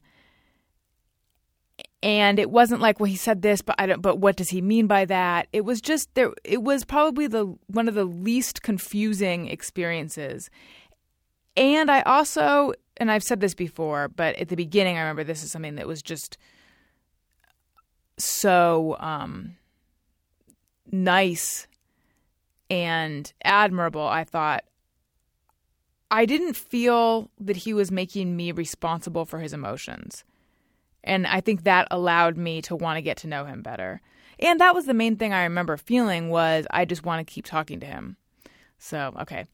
[2.02, 4.02] And it wasn't like, well, he said this, but I don't.
[4.02, 5.46] But what does he mean by that?
[5.52, 6.32] It was just there.
[6.42, 10.50] It was probably the one of the least confusing experiences.
[11.56, 15.44] And I also, and I've said this before, but at the beginning, I remember this
[15.44, 16.38] is something that was just
[18.18, 19.56] so um,
[20.90, 21.68] nice
[22.72, 24.64] and admirable, I thought.
[26.10, 30.24] I didn't feel that he was making me responsible for his emotions.
[31.04, 34.00] And I think that allowed me to want to get to know him better.
[34.38, 37.44] And that was the main thing I remember feeling was I just want to keep
[37.44, 38.16] talking to him.
[38.78, 39.44] So, okay.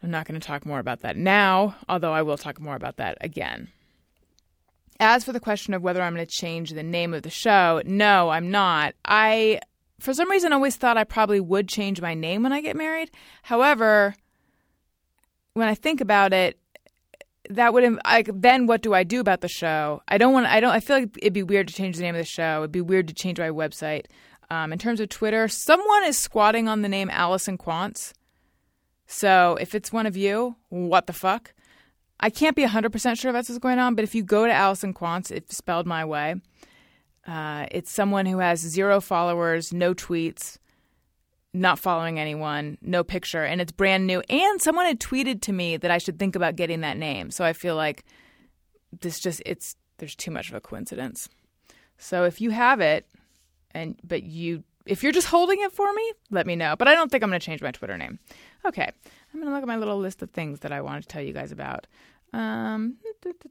[0.00, 2.98] I'm not going to talk more about that now, although I will talk more about
[2.98, 3.72] that again.
[5.00, 7.82] As for the question of whether I'm going to change the name of the show,
[7.84, 8.94] no, I'm not.
[9.04, 9.60] I
[10.00, 12.76] for some reason I always thought I probably would change my name when I get
[12.76, 13.10] married.
[13.42, 14.14] However,
[15.54, 16.58] when I think about it,
[17.50, 20.02] that would like then what do I do about the show?
[20.08, 22.14] I don't want I don't I feel like it'd be weird to change the name
[22.14, 22.60] of the show.
[22.60, 24.06] It'd be weird to change my website.
[24.50, 28.12] Um, in terms of Twitter, someone is squatting on the name Allison Quantz.
[29.06, 31.52] So if it's one of you, what the fuck?
[32.20, 34.94] I can't be 100% sure that's what's going on, but if you go to Allison
[34.94, 36.36] Quantz, it's spelled my way.
[37.26, 40.58] Uh, it's someone who has zero followers, no tweets,
[41.54, 44.20] not following anyone, no picture, and it's brand new.
[44.28, 47.30] And someone had tweeted to me that I should think about getting that name.
[47.30, 48.04] So I feel like
[49.00, 51.28] this just it's there's too much of a coincidence.
[51.96, 53.06] So if you have it,
[53.70, 56.76] and but you if you're just holding it for me, let me know.
[56.76, 58.18] But I don't think I'm going to change my Twitter name.
[58.66, 58.90] Okay,
[59.32, 61.22] I'm going to look at my little list of things that I wanted to tell
[61.22, 61.86] you guys about.
[62.34, 62.96] Um,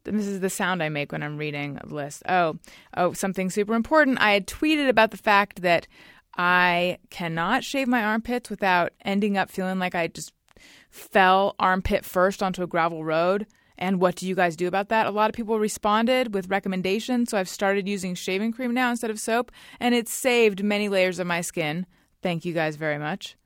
[0.04, 2.22] this is the sound I make when I'm reading a list.
[2.28, 2.58] Oh,
[2.98, 4.20] oh, something super important.
[4.20, 5.88] I had tweeted about the fact that
[6.38, 10.34] I cannot shave my armpits without ending up feeling like I just
[10.90, 13.48] fell armpit first onto a gravel road.
[13.78, 15.08] And what do you guys do about that?
[15.08, 19.10] A lot of people responded with recommendations, so I've started using shaving cream now instead
[19.10, 21.86] of soap, and it's saved many layers of my skin.
[22.22, 23.38] Thank you guys very much.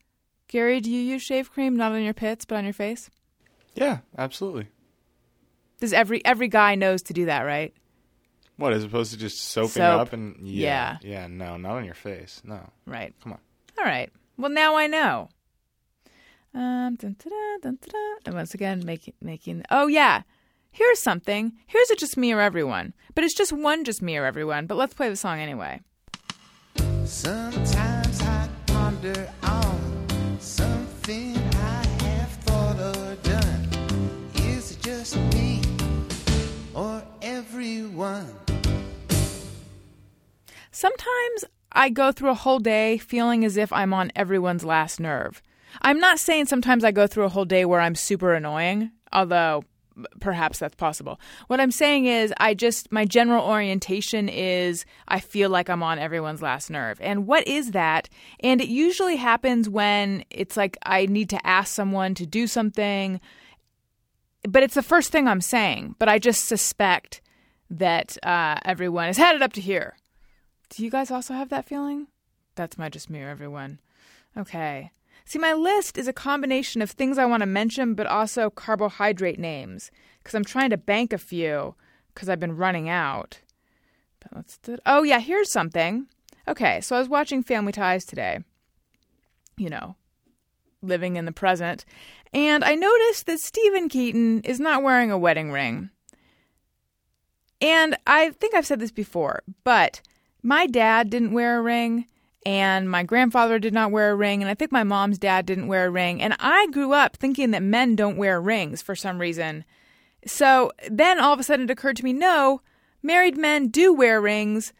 [0.47, 3.09] Gary, do you use shave cream not on your pits but on your face?
[3.75, 4.67] Yeah, absolutely.
[5.79, 7.73] Does every every guy knows to do that, right?
[8.57, 10.01] What as opposed to just soaping Soap.
[10.01, 12.41] up and yeah, yeah, no, not on your face.
[12.43, 13.13] No, Right.
[13.21, 13.39] come on.
[13.77, 14.11] All right.
[14.37, 15.29] Well, now I know.
[16.55, 18.17] Um, dun, dun, dun, dun, dun, dun.
[18.25, 19.63] And once again, making making.
[19.69, 20.23] Oh yeah,
[20.71, 21.53] here's something.
[21.67, 24.65] Here's a just me or everyone, but it's just one just me or everyone.
[24.65, 25.81] But let's play the song anyway.
[27.05, 29.31] Sometimes I ponder
[40.77, 45.41] Sometimes I go through a whole day feeling as if I'm on everyone's last nerve.
[45.81, 49.63] I'm not saying sometimes I go through a whole day where I'm super annoying, although
[50.19, 51.19] perhaps that's possible.
[51.47, 55.97] What I'm saying is, I just, my general orientation is I feel like I'm on
[55.97, 56.99] everyone's last nerve.
[57.01, 58.07] And what is that?
[58.41, 63.19] And it usually happens when it's like I need to ask someone to do something,
[64.47, 67.21] but it's the first thing I'm saying, but I just suspect
[67.71, 69.95] that uh, everyone is headed up to here.
[70.69, 72.07] Do you guys also have that feeling?
[72.55, 73.79] That's my just mirror, everyone.
[74.35, 74.91] Okay.
[75.25, 79.39] See, my list is a combination of things I want to mention, but also carbohydrate
[79.39, 81.75] names, because I'm trying to bank a few,
[82.13, 83.41] because I've been running out.
[84.19, 84.77] But let's do.
[84.85, 86.07] Oh yeah, here's something.
[86.47, 88.39] Okay, so I was watching Family Ties today.
[89.57, 89.95] You know,
[90.81, 91.83] living in the present,
[92.33, 95.89] and I noticed that Stephen Keaton is not wearing a wedding ring.
[97.59, 100.01] And I think I've said this before, but
[100.47, 102.05] my dad didn't wear a ring
[102.45, 105.67] and my grandfather did not wear a ring and I think my mom's dad didn't
[105.67, 109.19] wear a ring and I grew up thinking that men don't wear rings for some
[109.19, 109.65] reason.
[110.25, 112.61] So then all of a sudden it occurred to me, no,
[113.03, 114.71] married men do wear rings.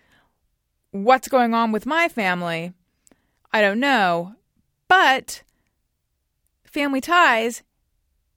[0.92, 2.72] What's going on with my family?
[3.52, 4.36] I don't know.
[4.88, 5.44] But
[6.64, 7.62] family ties,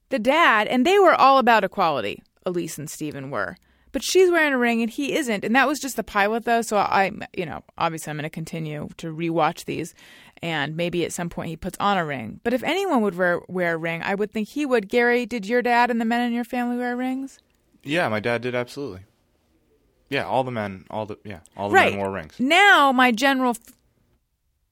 [0.08, 2.24] the dad, and they were all about equality.
[2.44, 3.56] Elyse and Stephen were.
[3.92, 5.44] But she's wearing a ring and he isn't.
[5.44, 6.62] And that was just the pilot though.
[6.62, 9.94] So I, you know, obviously I'm going to continue to rewatch these
[10.42, 12.40] and maybe at some point he puts on a ring.
[12.42, 14.88] But if anyone would wear, wear a ring, I would think he would.
[14.88, 17.38] Gary, did your dad and the men in your family wear rings?
[17.82, 19.00] Yeah, my dad did absolutely.
[20.08, 21.92] Yeah, all the men, all the yeah, all the right.
[21.92, 22.34] men wore rings.
[22.38, 23.74] Now, my general f-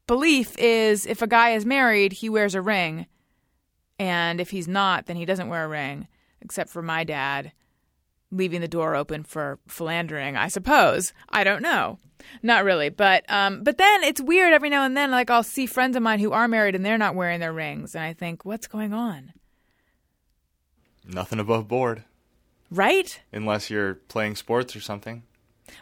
[0.09, 3.07] belief is if a guy is married, he wears a ring.
[4.01, 6.09] And if he's not, then he doesn't wear a ring,
[6.41, 7.53] except for my dad
[8.31, 11.13] leaving the door open for philandering, I suppose.
[11.31, 11.99] I don't know.
[12.43, 15.67] Not really, but um but then it's weird every now and then like I'll see
[15.67, 18.45] friends of mine who are married and they're not wearing their rings and I think
[18.45, 19.33] what's going on?
[21.07, 22.05] Nothing above board,
[22.71, 23.21] Right?
[23.33, 25.23] unless you're playing sports or something.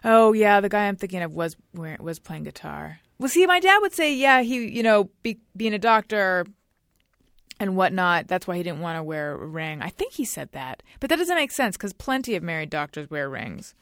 [0.04, 3.00] Oh yeah, the guy I'm thinking of was was playing guitar.
[3.18, 6.44] Well, see, my dad would say, yeah, he, you know, be, being a doctor
[7.58, 8.28] and whatnot.
[8.28, 9.82] That's why he didn't want to wear a ring.
[9.82, 13.10] I think he said that, but that doesn't make sense because plenty of married doctors
[13.10, 13.74] wear rings,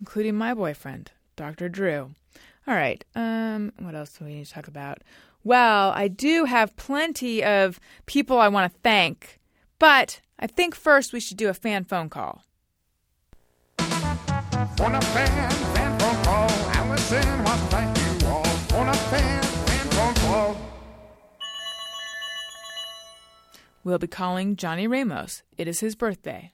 [0.00, 2.14] including my boyfriend, Doctor Drew.
[2.66, 5.02] All right, um, what else do we need to talk about?
[5.42, 9.38] Well, I do have plenty of people I want to thank,
[9.78, 12.42] but I think first we should do a fan phone call.
[13.78, 18.80] On a fan, fan phone call, Allison to thank you all.
[18.80, 20.63] On a fan, fan phone call.
[23.84, 25.42] We'll be calling Johnny Ramos.
[25.58, 26.52] It is his birthday.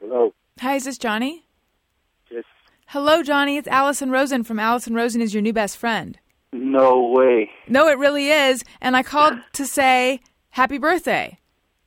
[0.00, 0.32] Hello.
[0.60, 1.46] Hi, is this Johnny?
[2.28, 2.46] Just
[2.86, 3.56] Hello, Johnny.
[3.56, 6.18] It's Allison Rosen from Allison Rosen is your new best friend.
[6.52, 7.50] no way.
[7.68, 8.64] No, it really is.
[8.80, 11.38] And I called to say happy birthday.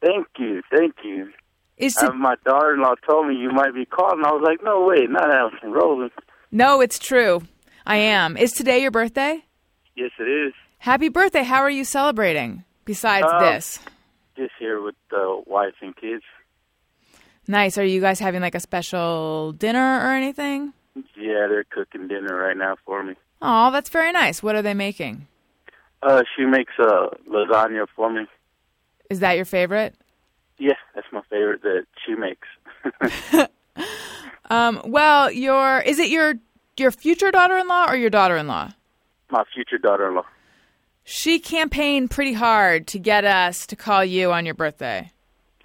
[0.01, 1.31] Thank you, thank you.
[1.77, 4.23] Is to, my daughter-in-law told me you might be calling.
[4.25, 6.09] I was like, no way, not Allison Rosen.
[6.51, 7.41] no, it's true.
[7.87, 8.35] I am.
[8.35, 9.45] Is today your birthday?
[9.95, 10.53] Yes, it is.
[10.79, 11.43] Happy birthday.
[11.43, 13.79] How are you celebrating besides Um, this?
[14.35, 16.23] Just here with the wife and kids.
[17.47, 17.77] Nice.
[17.77, 20.73] Are you guys having like a special dinner or anything?
[21.15, 23.15] Yeah, they're cooking dinner right now for me.
[23.41, 24.43] Oh, that's very nice.
[24.43, 25.25] What are they making?
[26.03, 28.25] Uh, she makes uh, lasagna for me.
[29.09, 29.95] Is that your favorite?
[30.57, 32.47] Yeah, that's my favorite that she makes.
[34.49, 36.35] Um, well, your is it your
[36.79, 38.73] your future daughter-in-law or your daughter-in-law?
[39.29, 40.25] my future daughter-in-law.
[41.03, 45.11] She campaigned pretty hard to get us to call you on your birthday.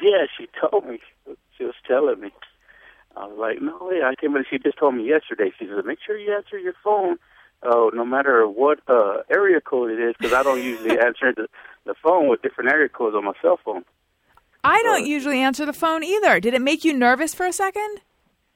[0.00, 1.00] Yeah, she told me.
[1.56, 2.30] She was telling me.
[3.16, 4.02] I was like, no way.
[4.02, 4.44] I came in.
[4.48, 5.52] She just told me yesterday.
[5.58, 7.18] She said, make sure you answer your phone,
[7.62, 11.48] uh, no matter what uh, area code it is, because I don't usually answer the
[11.84, 13.84] the phone with different area codes on my cell phone.
[14.62, 16.38] I don't usually answer the phone either.
[16.38, 18.00] Did it make you nervous for a second?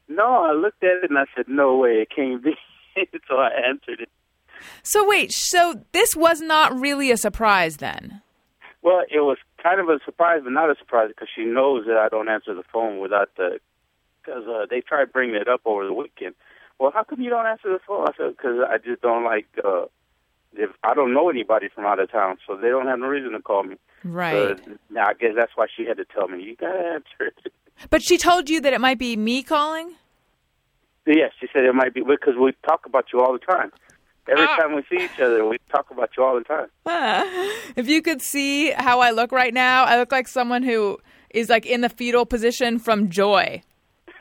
[0.08, 2.54] No, I looked at it and I said, no way, it can't be.
[3.28, 4.08] so I answered it.
[4.82, 8.22] So wait, so this was not really a surprise then.
[8.82, 11.96] Well, it was kind of a surprise, but not a surprise because she knows that
[11.96, 13.58] I don't answer the phone without the.
[14.22, 16.34] Because uh, they tried bringing it up over the weekend.
[16.78, 18.06] Well, how come you don't answer the phone?
[18.08, 19.46] I said because I just don't like.
[19.64, 19.86] uh
[20.58, 23.32] if I don't know anybody from out of town, so they don't have no reason
[23.32, 23.76] to call me.
[24.04, 24.58] Right.
[24.64, 27.52] So, now I guess that's why she had to tell me you gotta answer it.
[27.90, 29.94] But she told you that it might be me calling?
[31.06, 33.70] yes, she said it might be because we talk about you all the time.
[34.28, 34.56] Every Ah.
[34.56, 36.66] time we see each other, we talk about you all the time.
[37.76, 40.98] if you could see how I look right now, I look like someone who
[41.30, 43.62] is like in the fetal position from joy.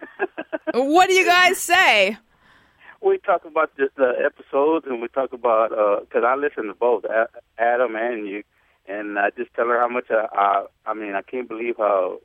[0.74, 2.18] what do you guys say?
[3.02, 5.70] we talk about the, the episodes and we talk about
[6.02, 7.04] because I listen to both
[7.58, 8.44] Adam and you,
[8.88, 12.20] and I just tell her how much I, I I mean I can't believe how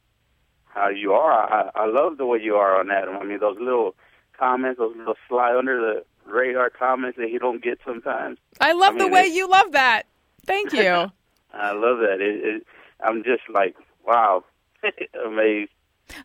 [0.74, 1.32] how you are.
[1.32, 3.16] I I love the way you are on Adam.
[3.16, 3.94] I mean those little
[4.38, 8.38] comments, those little fly under the radar comments that you don't get sometimes.
[8.60, 10.04] I love I the way you love that.
[10.46, 10.80] Thank you.
[11.52, 12.18] I love that.
[12.20, 12.66] It, it,
[13.04, 14.44] I'm just like wow,
[15.26, 15.70] amazed.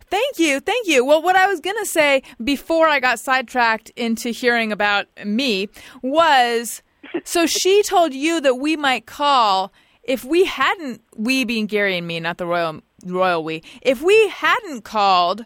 [0.10, 0.60] Thank you.
[0.60, 1.06] Thank you.
[1.06, 5.70] Well, what I was going to say before I got sidetracked into hearing about me
[6.02, 6.82] was
[7.24, 9.72] so she told you that we might call
[10.04, 14.30] if we hadn't, we being Gary and me, not the royal, royal we, if we
[14.30, 15.46] hadn't called,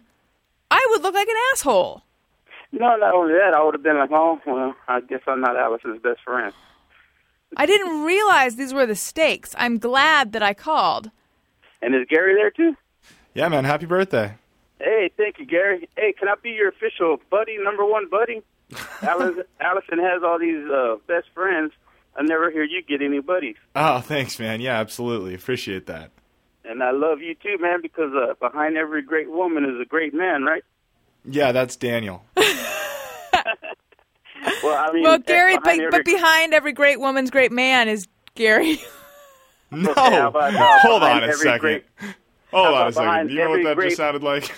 [0.72, 2.04] I would look like an asshole.
[2.72, 5.58] No, not only that, I would have been like, oh well, I guess I'm not
[5.58, 6.54] Allison's best friend.
[7.57, 9.55] I didn't realize these were the stakes.
[9.57, 11.10] I'm glad that I called.
[11.82, 12.76] And is Gary there too?
[13.34, 13.66] Yeah, man.
[13.66, 14.36] Happy birthday.
[14.80, 15.89] Hey, thank you, Gary.
[15.97, 18.41] Hey, can I be your official buddy, number one buddy?
[19.01, 21.72] Allison, Allison has all these uh, best friends.
[22.16, 23.55] I never hear you get any buddies.
[23.76, 24.62] Oh, thanks, man.
[24.62, 25.34] Yeah, absolutely.
[25.34, 26.12] Appreciate that.
[26.70, 30.13] And I love you too, man, because uh, behind every great woman is a great
[30.13, 30.63] man, right?
[31.26, 32.24] Yeah, that's Daniel.
[34.63, 37.88] Well, I mean, Well, Gary, but, behind every, but behind every great woman's great man
[37.89, 38.80] is Gary.
[39.72, 39.91] No.
[39.91, 41.59] Okay, about, uh, Hold on a second.
[41.59, 41.86] great-
[42.51, 43.28] Hold how on a second.
[43.28, 44.51] Do you know what that great- just sounded like?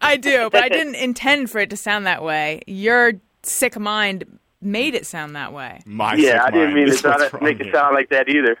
[0.00, 2.62] I do, but I didn't intend for it to sound that way.
[2.66, 3.12] Your
[3.44, 4.24] sick mind
[4.60, 5.82] made it sound that way.
[5.86, 8.08] My yeah, sick I didn't mean to is what's sound, wrong make it sound like
[8.08, 8.56] that either.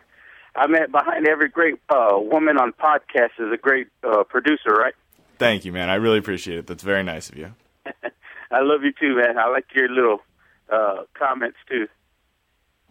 [0.56, 4.94] I meant behind every great uh, woman on podcast is a great uh, producer, right?
[5.38, 5.88] Thank you, man.
[5.88, 6.66] I really appreciate it.
[6.66, 7.54] That's very nice of you.
[8.50, 9.38] I love you too, man.
[9.38, 10.18] I like your little
[10.70, 11.86] uh, comments too.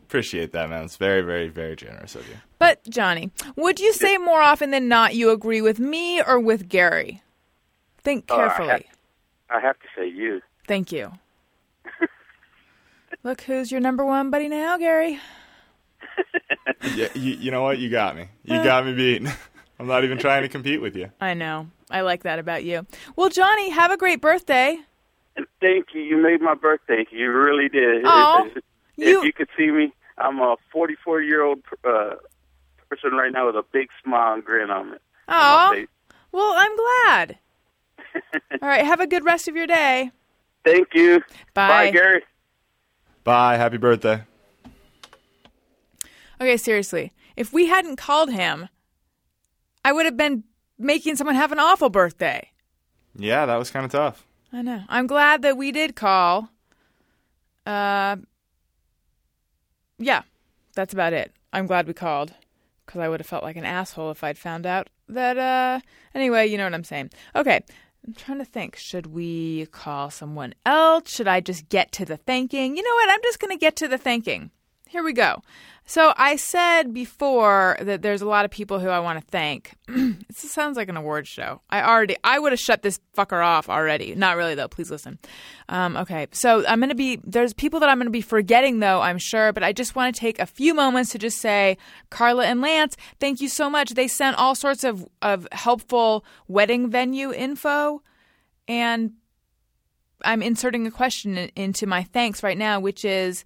[0.04, 0.86] Appreciate that, man.
[0.86, 2.36] It's very, very, very generous of you.
[2.58, 6.68] But Johnny, would you say more often than not you agree with me or with
[6.70, 7.22] Gary?
[8.00, 8.68] Think Oh, I carefully.
[8.70, 8.84] have-
[9.52, 10.42] I have to say you.
[10.68, 11.12] Thank you.
[13.24, 15.20] Look who's your number one buddy now, Gary.
[16.96, 17.78] Yeah, you, you know what?
[17.80, 18.28] You got me.
[18.44, 19.28] You got me beat.
[19.80, 21.10] I'm not even trying to compete with you.
[21.22, 21.68] I know.
[21.90, 22.86] I like that about you.
[23.16, 24.78] Well, Johnny, have a great birthday.
[25.62, 26.02] Thank you.
[26.02, 27.06] You made my birthday.
[27.12, 28.06] You really did.
[28.06, 28.64] Aw, if, if
[28.98, 32.16] you- you could see me, I'm a 44 year old uh,
[32.90, 35.02] person right now with a big smile and grin on it.
[35.30, 35.86] Oh,
[36.32, 37.38] well, I'm glad.
[38.62, 40.12] All right, have a good rest of your day.
[40.66, 41.20] Thank you.
[41.54, 41.68] Bye.
[41.68, 42.24] Bye, Gary.
[43.24, 43.56] Bye.
[43.58, 44.24] Happy birthday.
[46.42, 47.12] Okay, seriously.
[47.36, 48.70] If we hadn't called him,
[49.84, 50.44] I would have been
[50.78, 52.50] making someone have an awful birthday.
[53.16, 54.26] Yeah, that was kind of tough.
[54.52, 54.84] I know.
[54.88, 56.50] I'm glad that we did call.
[57.66, 58.18] Uh,
[59.98, 60.24] yeah,
[60.74, 61.34] that's about it.
[61.52, 62.34] I'm glad we called
[62.86, 65.38] because I would have felt like an asshole if I'd found out that.
[65.38, 65.80] Uh,
[66.16, 67.12] anyway, you know what I'm saying.
[67.36, 67.62] Okay,
[68.06, 68.76] I'm trying to think.
[68.76, 71.10] Should we call someone else?
[71.14, 72.78] Should I just get to the thanking?
[72.78, 73.10] You know what?
[73.12, 74.52] I'm just going to get to the thanking.
[74.90, 75.44] Here we go.
[75.86, 79.74] So I said before that there's a lot of people who I want to thank.
[79.88, 81.62] it sounds like an award show.
[81.70, 84.16] I already, I would have shut this fucker off already.
[84.16, 84.68] Not really though.
[84.68, 85.20] Please listen.
[85.68, 89.00] Um, okay, so I'm gonna be there's people that I'm gonna be forgetting though.
[89.00, 91.78] I'm sure, but I just want to take a few moments to just say,
[92.10, 93.92] Carla and Lance, thank you so much.
[93.92, 98.02] They sent all sorts of of helpful wedding venue info,
[98.68, 99.14] and
[100.24, 103.46] I'm inserting a question in- into my thanks right now, which is.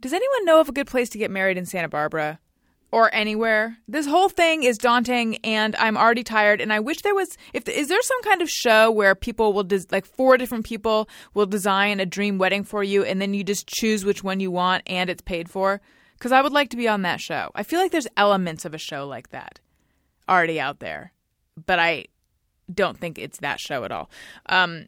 [0.00, 2.38] Does anyone know of a good place to get married in Santa Barbara
[2.90, 3.76] or anywhere?
[3.86, 7.68] This whole thing is daunting and I'm already tired and I wish there was if
[7.68, 11.44] is there some kind of show where people will des- like four different people will
[11.44, 14.82] design a dream wedding for you and then you just choose which one you want
[14.86, 15.82] and it's paid for?
[16.18, 17.50] Cuz I would like to be on that show.
[17.54, 19.60] I feel like there's elements of a show like that
[20.30, 21.12] already out there.
[21.66, 22.06] But I
[22.72, 24.08] don't think it's that show at all.
[24.46, 24.86] Um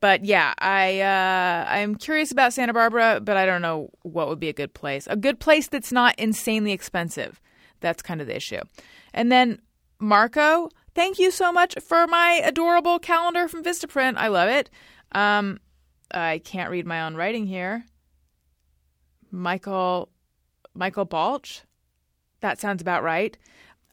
[0.00, 4.40] but yeah, I uh, I'm curious about Santa Barbara, but I don't know what would
[4.40, 5.06] be a good place.
[5.08, 7.40] A good place that's not insanely expensive.
[7.80, 8.60] That's kind of the issue.
[9.14, 9.60] And then
[9.98, 14.16] Marco, thank you so much for my adorable calendar from Vistaprint.
[14.16, 14.70] I love it.
[15.12, 15.58] Um,
[16.12, 17.84] I can't read my own writing here.
[19.30, 20.08] Michael
[20.74, 21.62] Michael Balch.
[22.40, 23.36] That sounds about right.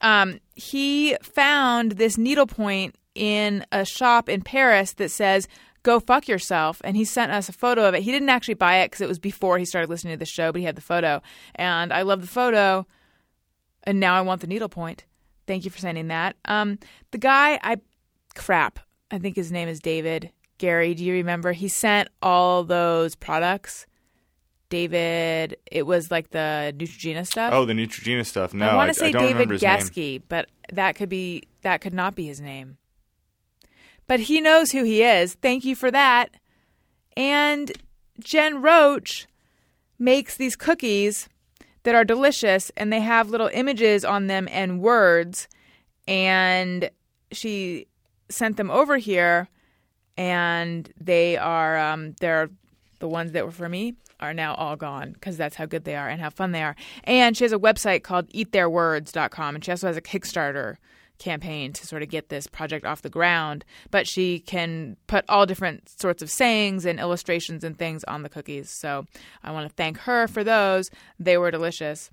[0.02, 5.48] Um, he found this needlepoint in a shop in Paris that says
[5.86, 8.02] "Go fuck yourself," and he sent us a photo of it.
[8.02, 10.50] He didn't actually buy it because it was before he started listening to the show,
[10.50, 11.22] but he had the photo,
[11.54, 12.86] and I love the photo.
[13.84, 15.04] And now I want the needlepoint.
[15.46, 16.34] Thank you for sending that.
[16.44, 16.80] Um,
[17.12, 17.76] the guy, I
[18.34, 18.80] crap.
[19.12, 20.92] I think his name is David Gary.
[20.92, 21.52] Do you remember?
[21.52, 23.86] He sent all those products.
[24.68, 27.52] David, it was like the Neutrogena stuff.
[27.54, 28.52] Oh, the Neutrogena stuff.
[28.52, 29.48] No, I want to say don't David.
[29.60, 32.78] Gasky, but that could be that could not be his name.
[34.06, 35.34] But he knows who he is.
[35.34, 36.30] Thank you for that.
[37.16, 37.72] And
[38.20, 39.26] Jen Roach
[39.98, 41.28] makes these cookies
[41.82, 45.48] that are delicious and they have little images on them and words
[46.08, 46.90] and
[47.32, 47.86] she
[48.28, 49.48] sent them over here
[50.16, 52.50] and they are um they're
[52.98, 55.94] the ones that were for me are now all gone because that's how good they
[55.94, 56.74] are and how fun they are.
[57.04, 60.76] And she has a website called eattheirwords.com and she also has a Kickstarter
[61.18, 63.64] campaign to sort of get this project off the ground.
[63.90, 68.28] But she can put all different sorts of sayings and illustrations and things on the
[68.28, 68.70] cookies.
[68.70, 69.06] So
[69.42, 70.90] I want to thank her for those.
[71.18, 72.10] They were delicious.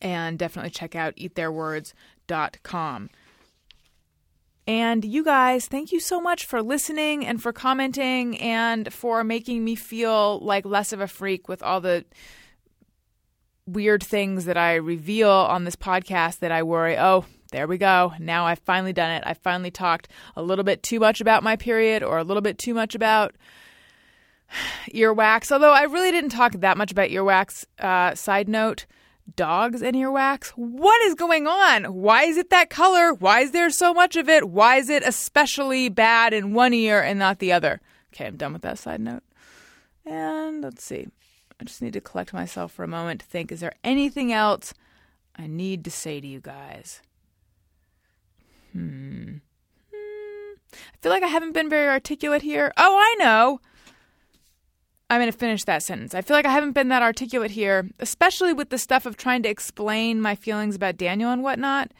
[0.00, 3.10] And definitely check out eattheirwords.com.
[4.66, 9.64] And you guys, thank you so much for listening and for commenting and for making
[9.64, 12.04] me feel like less of a freak with all the
[13.66, 18.12] weird things that I reveal on this podcast that I worry, oh, there we go.
[18.18, 19.22] Now I've finally done it.
[19.26, 22.58] I finally talked a little bit too much about my period or a little bit
[22.58, 23.34] too much about
[24.94, 25.52] earwax.
[25.52, 27.64] Although I really didn't talk that much about earwax.
[27.78, 28.86] Uh, side note
[29.36, 30.48] dogs and earwax.
[30.50, 31.84] What is going on?
[31.84, 33.14] Why is it that color?
[33.14, 34.48] Why is there so much of it?
[34.48, 37.80] Why is it especially bad in one ear and not the other?
[38.12, 39.22] Okay, I'm done with that side note.
[40.04, 41.06] And let's see.
[41.62, 44.74] I just need to collect myself for a moment to think is there anything else
[45.36, 47.00] I need to say to you guys.
[48.72, 49.34] Hmm.
[49.94, 50.54] Hmm.
[50.74, 52.72] I feel like I haven't been very articulate here.
[52.76, 53.60] Oh, I know.
[55.08, 56.16] I'm going to finish that sentence.
[56.16, 59.44] I feel like I haven't been that articulate here, especially with the stuff of trying
[59.44, 61.92] to explain my feelings about Daniel and whatnot.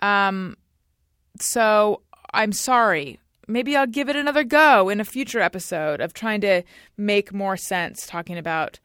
[0.00, 0.56] Um,
[1.38, 2.00] so
[2.32, 3.20] I'm sorry.
[3.46, 6.62] Maybe I'll give it another go in a future episode of trying to
[6.96, 8.80] make more sense talking about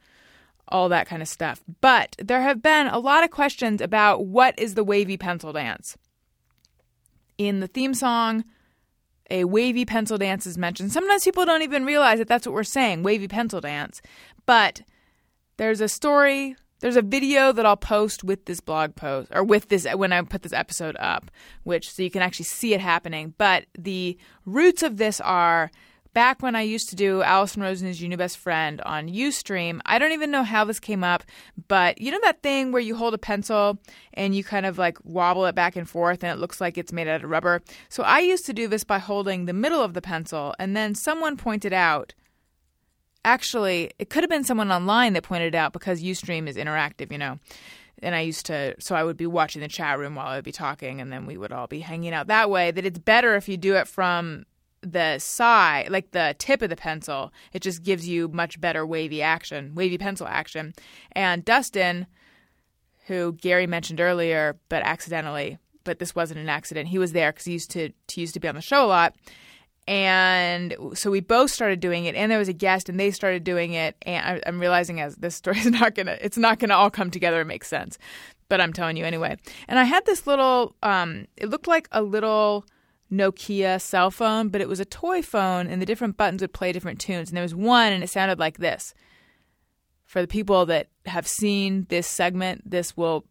[0.68, 1.62] all that kind of stuff.
[1.80, 5.96] But there have been a lot of questions about what is the wavy pencil dance.
[7.36, 8.44] In the theme song,
[9.30, 10.92] a wavy pencil dance is mentioned.
[10.92, 14.00] Sometimes people don't even realize that that's what we're saying, wavy pencil dance.
[14.46, 14.82] But
[15.58, 19.68] there's a story, there's a video that I'll post with this blog post or with
[19.68, 21.30] this when I put this episode up,
[21.64, 23.34] which so you can actually see it happening.
[23.36, 24.16] But the
[24.46, 25.70] roots of this are
[26.14, 29.80] back when I used to do Allison Rosen is your new best friend on Ustream.
[29.86, 31.22] I don't even know how this came up,
[31.68, 33.78] but you know that thing where you hold a pencil
[34.14, 36.92] and you kind of like wobble it back and forth and it looks like it's
[36.92, 37.62] made out of rubber.
[37.88, 40.94] So I used to do this by holding the middle of the pencil and then
[40.94, 42.14] someone pointed out
[43.24, 47.12] actually it could have been someone online that pointed it out because Ustream is interactive,
[47.12, 47.38] you know.
[48.00, 50.44] And I used to, so I would be watching the chat room while I would
[50.44, 52.70] be talking, and then we would all be hanging out that way.
[52.70, 54.46] That it's better if you do it from
[54.80, 59.22] the side, like the tip of the pencil, it just gives you much better wavy
[59.22, 60.72] action, wavy pencil action.
[61.12, 62.06] And Dustin,
[63.06, 66.88] who Gary mentioned earlier, but accidentally, but this wasn't an accident.
[66.88, 68.86] He was there because he used to he used to be on the show a
[68.86, 69.14] lot,
[69.88, 72.14] and so we both started doing it.
[72.14, 73.96] And there was a guest, and they started doing it.
[74.02, 77.10] And I, I'm realizing as this story is not gonna, it's not gonna all come
[77.10, 77.98] together and make sense,
[78.50, 79.38] but I'm telling you anyway.
[79.66, 82.66] And I had this little, um, it looked like a little
[83.10, 86.72] Nokia cell phone, but it was a toy phone, and the different buttons would play
[86.72, 87.30] different tunes.
[87.30, 88.94] And there was one, and it sounded like this.
[90.04, 93.24] For the people that have seen this segment, this will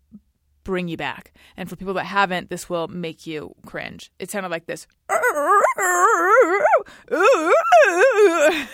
[0.63, 1.33] bring you back.
[1.55, 4.11] And for people that haven't, this will make you cringe.
[4.19, 4.87] It sounded like this.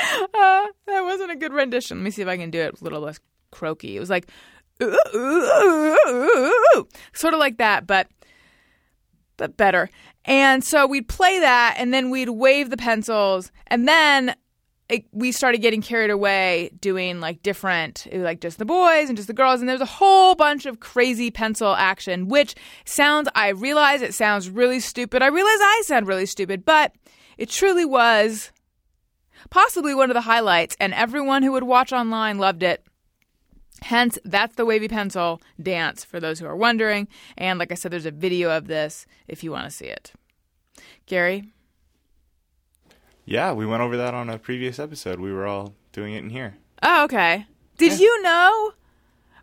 [0.00, 1.98] Uh, that wasn't a good rendition.
[1.98, 3.18] Let me see if I can do it a little less
[3.50, 3.96] croaky.
[3.96, 4.30] It was like
[4.80, 4.94] sort
[7.34, 8.06] of like that, but but
[9.56, 9.90] better.
[10.24, 14.34] And so we'd play that, and then we'd wave the pencils, and then
[14.88, 19.16] it, we started getting carried away doing like different, was like just the boys and
[19.16, 23.28] just the girls, and there's a whole bunch of crazy pencil action, which sounds.
[23.34, 25.22] I realize it sounds really stupid.
[25.22, 26.92] I realize I sound really stupid, but
[27.36, 28.50] it truly was
[29.50, 32.84] possibly one of the highlights, and everyone who would watch online loved it.
[33.82, 37.08] Hence, that's the wavy pencil dance for those who are wondering.
[37.36, 40.12] And like I said, there's a video of this if you want to see it.
[41.06, 41.52] Gary?
[43.24, 45.20] Yeah, we went over that on a previous episode.
[45.20, 46.56] We were all doing it in here.
[46.82, 47.46] Oh, okay.
[47.76, 48.72] Did you know?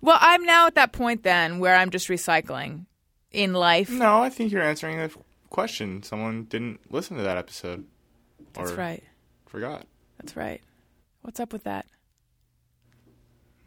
[0.01, 2.85] Well, I'm now at that point then where I'm just recycling
[3.31, 3.89] in life.
[3.89, 5.09] No, I think you're answering a
[5.49, 6.03] question.
[6.03, 7.85] Someone didn't listen to that episode.
[8.53, 9.03] That's right.
[9.45, 9.85] Forgot.
[10.17, 10.61] That's right.
[11.21, 11.85] What's up with that?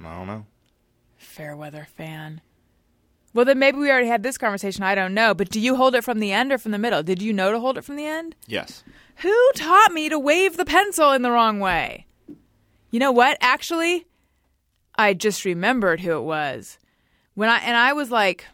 [0.05, 0.47] I don't know.
[1.29, 2.41] Fairweather fan.
[3.35, 4.83] Well, then maybe we already had this conversation.
[4.83, 5.35] I don't know.
[5.35, 7.03] But do you hold it from the end or from the middle?
[7.03, 8.35] Did you know to hold it from the end?
[8.47, 8.83] Yes.
[9.17, 12.07] Who taught me to wave the pencil in the wrong way?
[12.91, 13.37] You know what?
[13.41, 14.07] Actually,
[14.97, 16.79] I just remembered who it was.
[17.35, 18.47] When I and I was like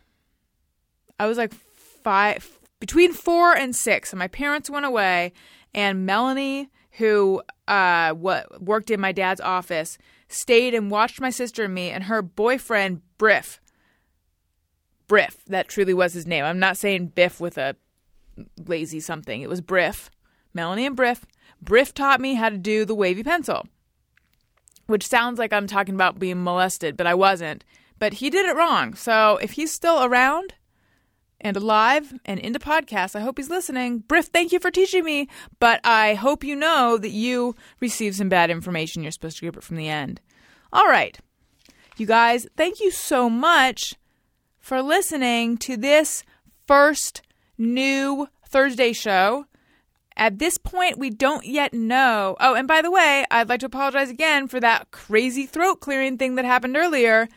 [1.18, 5.32] I was like 5 between 4 and 6 and my parents went away
[5.72, 6.68] and Melanie
[6.98, 9.96] who uh what worked in my dad's office
[10.34, 13.60] stayed and watched my sister and me and her boyfriend Briff
[15.06, 16.44] Briff that truly was his name.
[16.44, 17.76] I'm not saying Biff with a
[18.66, 19.42] lazy something.
[19.42, 20.10] It was Briff.
[20.52, 21.24] Melanie and Briff.
[21.60, 23.66] Briff taught me how to do the wavy pencil,
[24.86, 27.64] which sounds like I'm talking about being molested, but I wasn't.
[27.98, 28.94] But he did it wrong.
[28.94, 30.54] So if he's still around
[31.44, 33.98] and alive and into podcasts, I hope he's listening.
[33.98, 35.28] Briff, thank you for teaching me,
[35.60, 39.02] but I hope you know that you received some bad information.
[39.02, 40.22] You're supposed to grip it from the end.
[40.72, 41.18] All right.
[41.98, 43.94] You guys, thank you so much
[44.58, 46.24] for listening to this
[46.66, 47.20] first
[47.58, 49.44] new Thursday show.
[50.16, 52.36] At this point, we don't yet know.
[52.40, 56.16] Oh, and by the way, I'd like to apologize again for that crazy throat clearing
[56.16, 57.28] thing that happened earlier.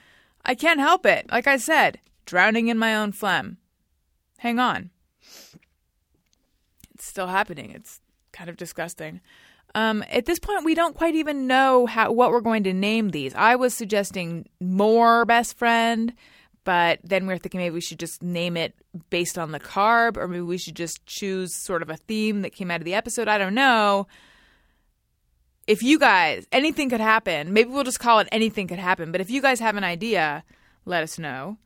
[0.45, 1.29] I can't help it.
[1.29, 3.57] Like I said, drowning in my own phlegm.
[4.37, 4.91] Hang on.
[6.93, 7.71] It's still happening.
[7.71, 7.99] It's
[8.31, 9.21] kind of disgusting.
[9.75, 13.09] Um, at this point, we don't quite even know how what we're going to name
[13.09, 13.35] these.
[13.35, 16.13] I was suggesting more best friend,
[16.63, 18.73] but then we are thinking maybe we should just name it
[19.09, 22.53] based on the carb, or maybe we should just choose sort of a theme that
[22.53, 23.27] came out of the episode.
[23.27, 24.07] I don't know.
[25.67, 27.51] If you guys, anything could happen.
[27.53, 29.11] Maybe we'll just call it anything could happen.
[29.11, 30.43] But if you guys have an idea,
[30.85, 31.57] let us know.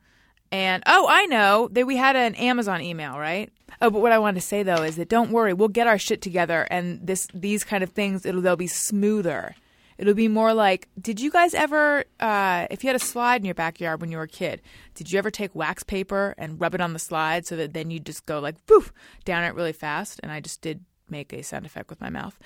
[0.52, 3.50] And oh, I know that we had an Amazon email, right?
[3.80, 5.98] Oh, but what I wanted to say though is that don't worry, we'll get our
[5.98, 9.56] shit together, and this these kind of things it'll they'll be smoother.
[9.98, 13.44] It'll be more like, did you guys ever, uh, if you had a slide in
[13.44, 14.60] your backyard when you were a kid,
[14.94, 17.90] did you ever take wax paper and rub it on the slide so that then
[17.90, 18.92] you just go like, poof,
[19.24, 20.18] down it really fast?
[20.22, 22.36] And I just did make a sound effect with my mouth.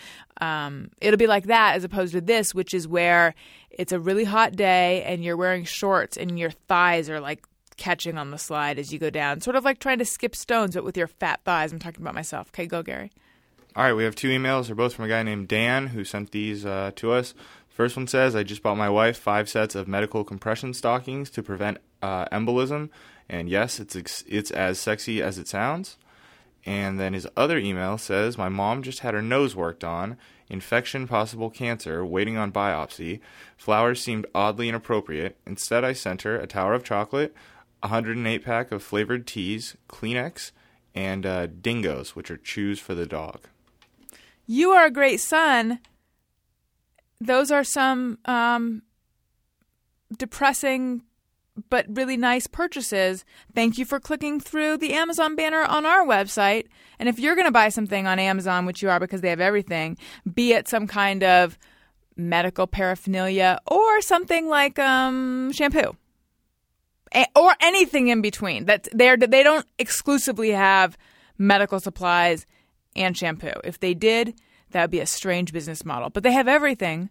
[0.40, 3.34] Um, it'll be like that as opposed to this, which is where
[3.70, 7.46] it's a really hot day and you're wearing shorts and your thighs are like
[7.76, 10.74] catching on the slide as you go down, sort of like trying to skip stones,
[10.74, 11.72] but with your fat thighs.
[11.72, 12.48] I'm talking about myself.
[12.48, 13.12] Okay, go, Gary.
[13.74, 14.66] All right, we have two emails.
[14.66, 17.34] They're both from a guy named Dan who sent these uh, to us.
[17.68, 21.42] First one says, I just bought my wife five sets of medical compression stockings to
[21.42, 22.88] prevent uh, embolism.
[23.28, 25.98] And yes, it's, ex- it's as sexy as it sounds.
[26.64, 30.16] And then his other email says, My mom just had her nose worked on.
[30.48, 33.20] Infection, possible cancer, waiting on biopsy.
[33.56, 35.36] Flowers seemed oddly inappropriate.
[35.46, 37.34] Instead, I sent her a tower of chocolate,
[37.80, 40.52] 108 pack of flavored teas, Kleenex,
[40.94, 43.42] and uh, dingoes, which are chews for the dog.
[44.46, 45.80] You are a great son.
[47.20, 48.82] Those are some um,
[50.16, 51.02] depressing
[51.70, 53.24] but really nice purchases.
[53.54, 56.66] Thank you for clicking through the Amazon banner on our website.
[56.98, 59.40] And if you're going to buy something on Amazon, which you are because they have
[59.40, 59.96] everything,
[60.34, 61.58] be it some kind of
[62.14, 65.96] medical paraphernalia or something like um, shampoo
[67.34, 68.66] or anything in between.
[68.66, 70.96] That they're they don't exclusively have
[71.38, 72.46] medical supplies
[72.94, 73.52] and shampoo.
[73.64, 74.34] If they did,
[74.70, 76.10] that would be a strange business model.
[76.10, 77.10] But they have everything.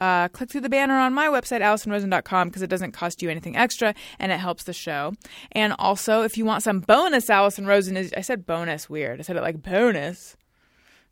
[0.00, 3.54] Uh, click through the banner on my website, AllisonRosen.com, because it doesn't cost you anything
[3.54, 5.12] extra and it helps the show.
[5.52, 9.20] And also, if you want some bonus Allison Rosen, is I said bonus weird.
[9.20, 10.36] I said it like bonus.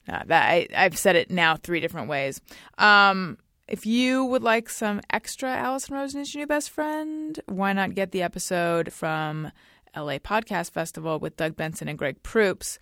[0.07, 2.41] Nah, that I, I've said it now three different ways.
[2.79, 3.37] Um,
[3.69, 7.95] if you would like some extra Allison Rosen is your new best friend, why not
[7.95, 9.53] get the episode from
[9.95, 12.79] LA Podcast Festival with Doug Benson and Greg Proops?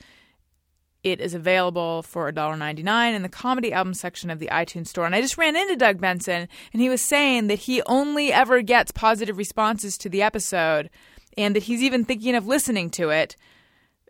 [1.03, 5.07] It is available for $1.99 in the comedy album section of the iTunes store.
[5.07, 8.63] And I just ran into Doug Benson, and he was saying that he only ever
[8.63, 10.89] gets positive responses to the episode
[11.37, 13.37] and that he's even thinking of listening to it.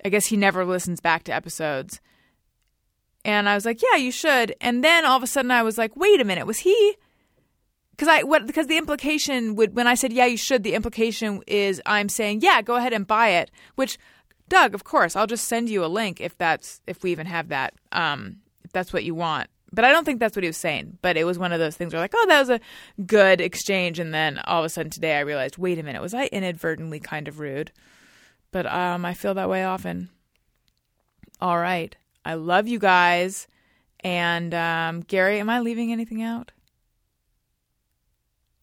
[0.05, 2.01] I guess he never listens back to episodes.
[3.27, 5.77] And I was like, "Yeah, you should." And then all of a sudden I was
[5.77, 6.97] like, "Wait a minute, was he?
[7.91, 11.43] Because I what because the implication would when I said yeah you should the implication
[11.47, 13.99] is I'm saying yeah go ahead and buy it which
[14.49, 17.49] Doug of course I'll just send you a link if that's if we even have
[17.49, 19.49] that um if that's what you want.
[19.73, 20.99] But I don't think that's what he was saying.
[21.03, 22.61] But it was one of those things where like oh that was a
[23.07, 23.99] good exchange.
[23.99, 27.01] And then all of a sudden today I realized wait a minute was I inadvertently
[27.01, 27.73] kind of rude?
[28.53, 30.11] But um I feel that way often.
[31.41, 31.97] All right
[32.27, 33.49] I love you guys
[34.01, 36.53] and um Gary am I leaving anything out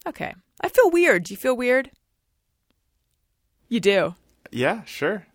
[0.06, 0.34] Okay.
[0.60, 1.24] I feel weird.
[1.24, 1.90] Do you feel weird?
[3.68, 4.14] You do.
[4.50, 5.26] Yeah, sure.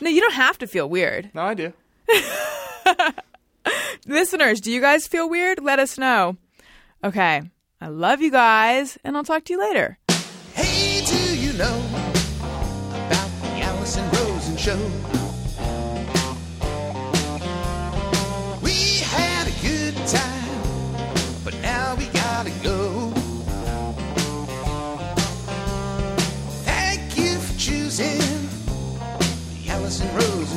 [0.00, 1.30] No, you don't have to feel weird.
[1.34, 1.72] No, I do.
[4.06, 5.60] Listeners, do you guys feel weird?
[5.60, 6.36] Let us know.
[7.02, 7.42] Okay.
[7.80, 9.98] I love you guys, and I'll talk to you later.
[10.54, 11.84] Hey, do you know
[13.06, 14.90] about the Allison Rosen show?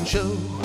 [0.07, 0.56] Show.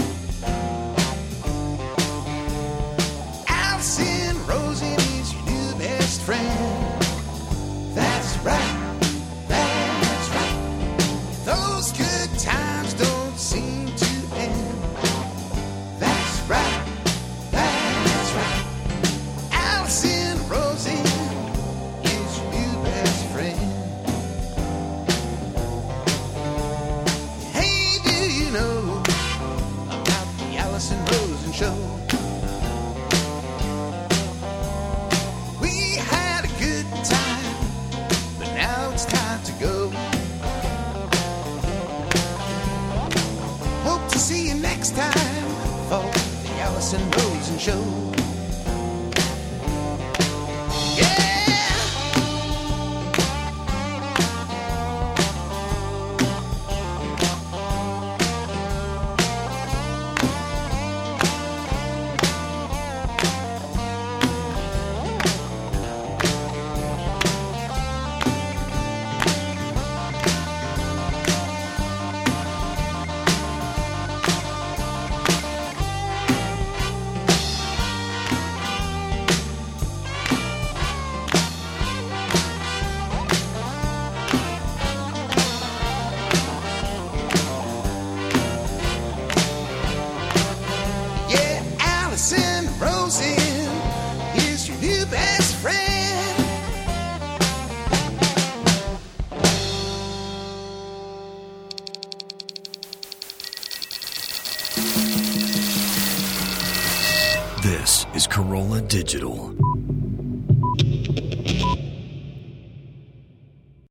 [109.02, 109.51] Digital.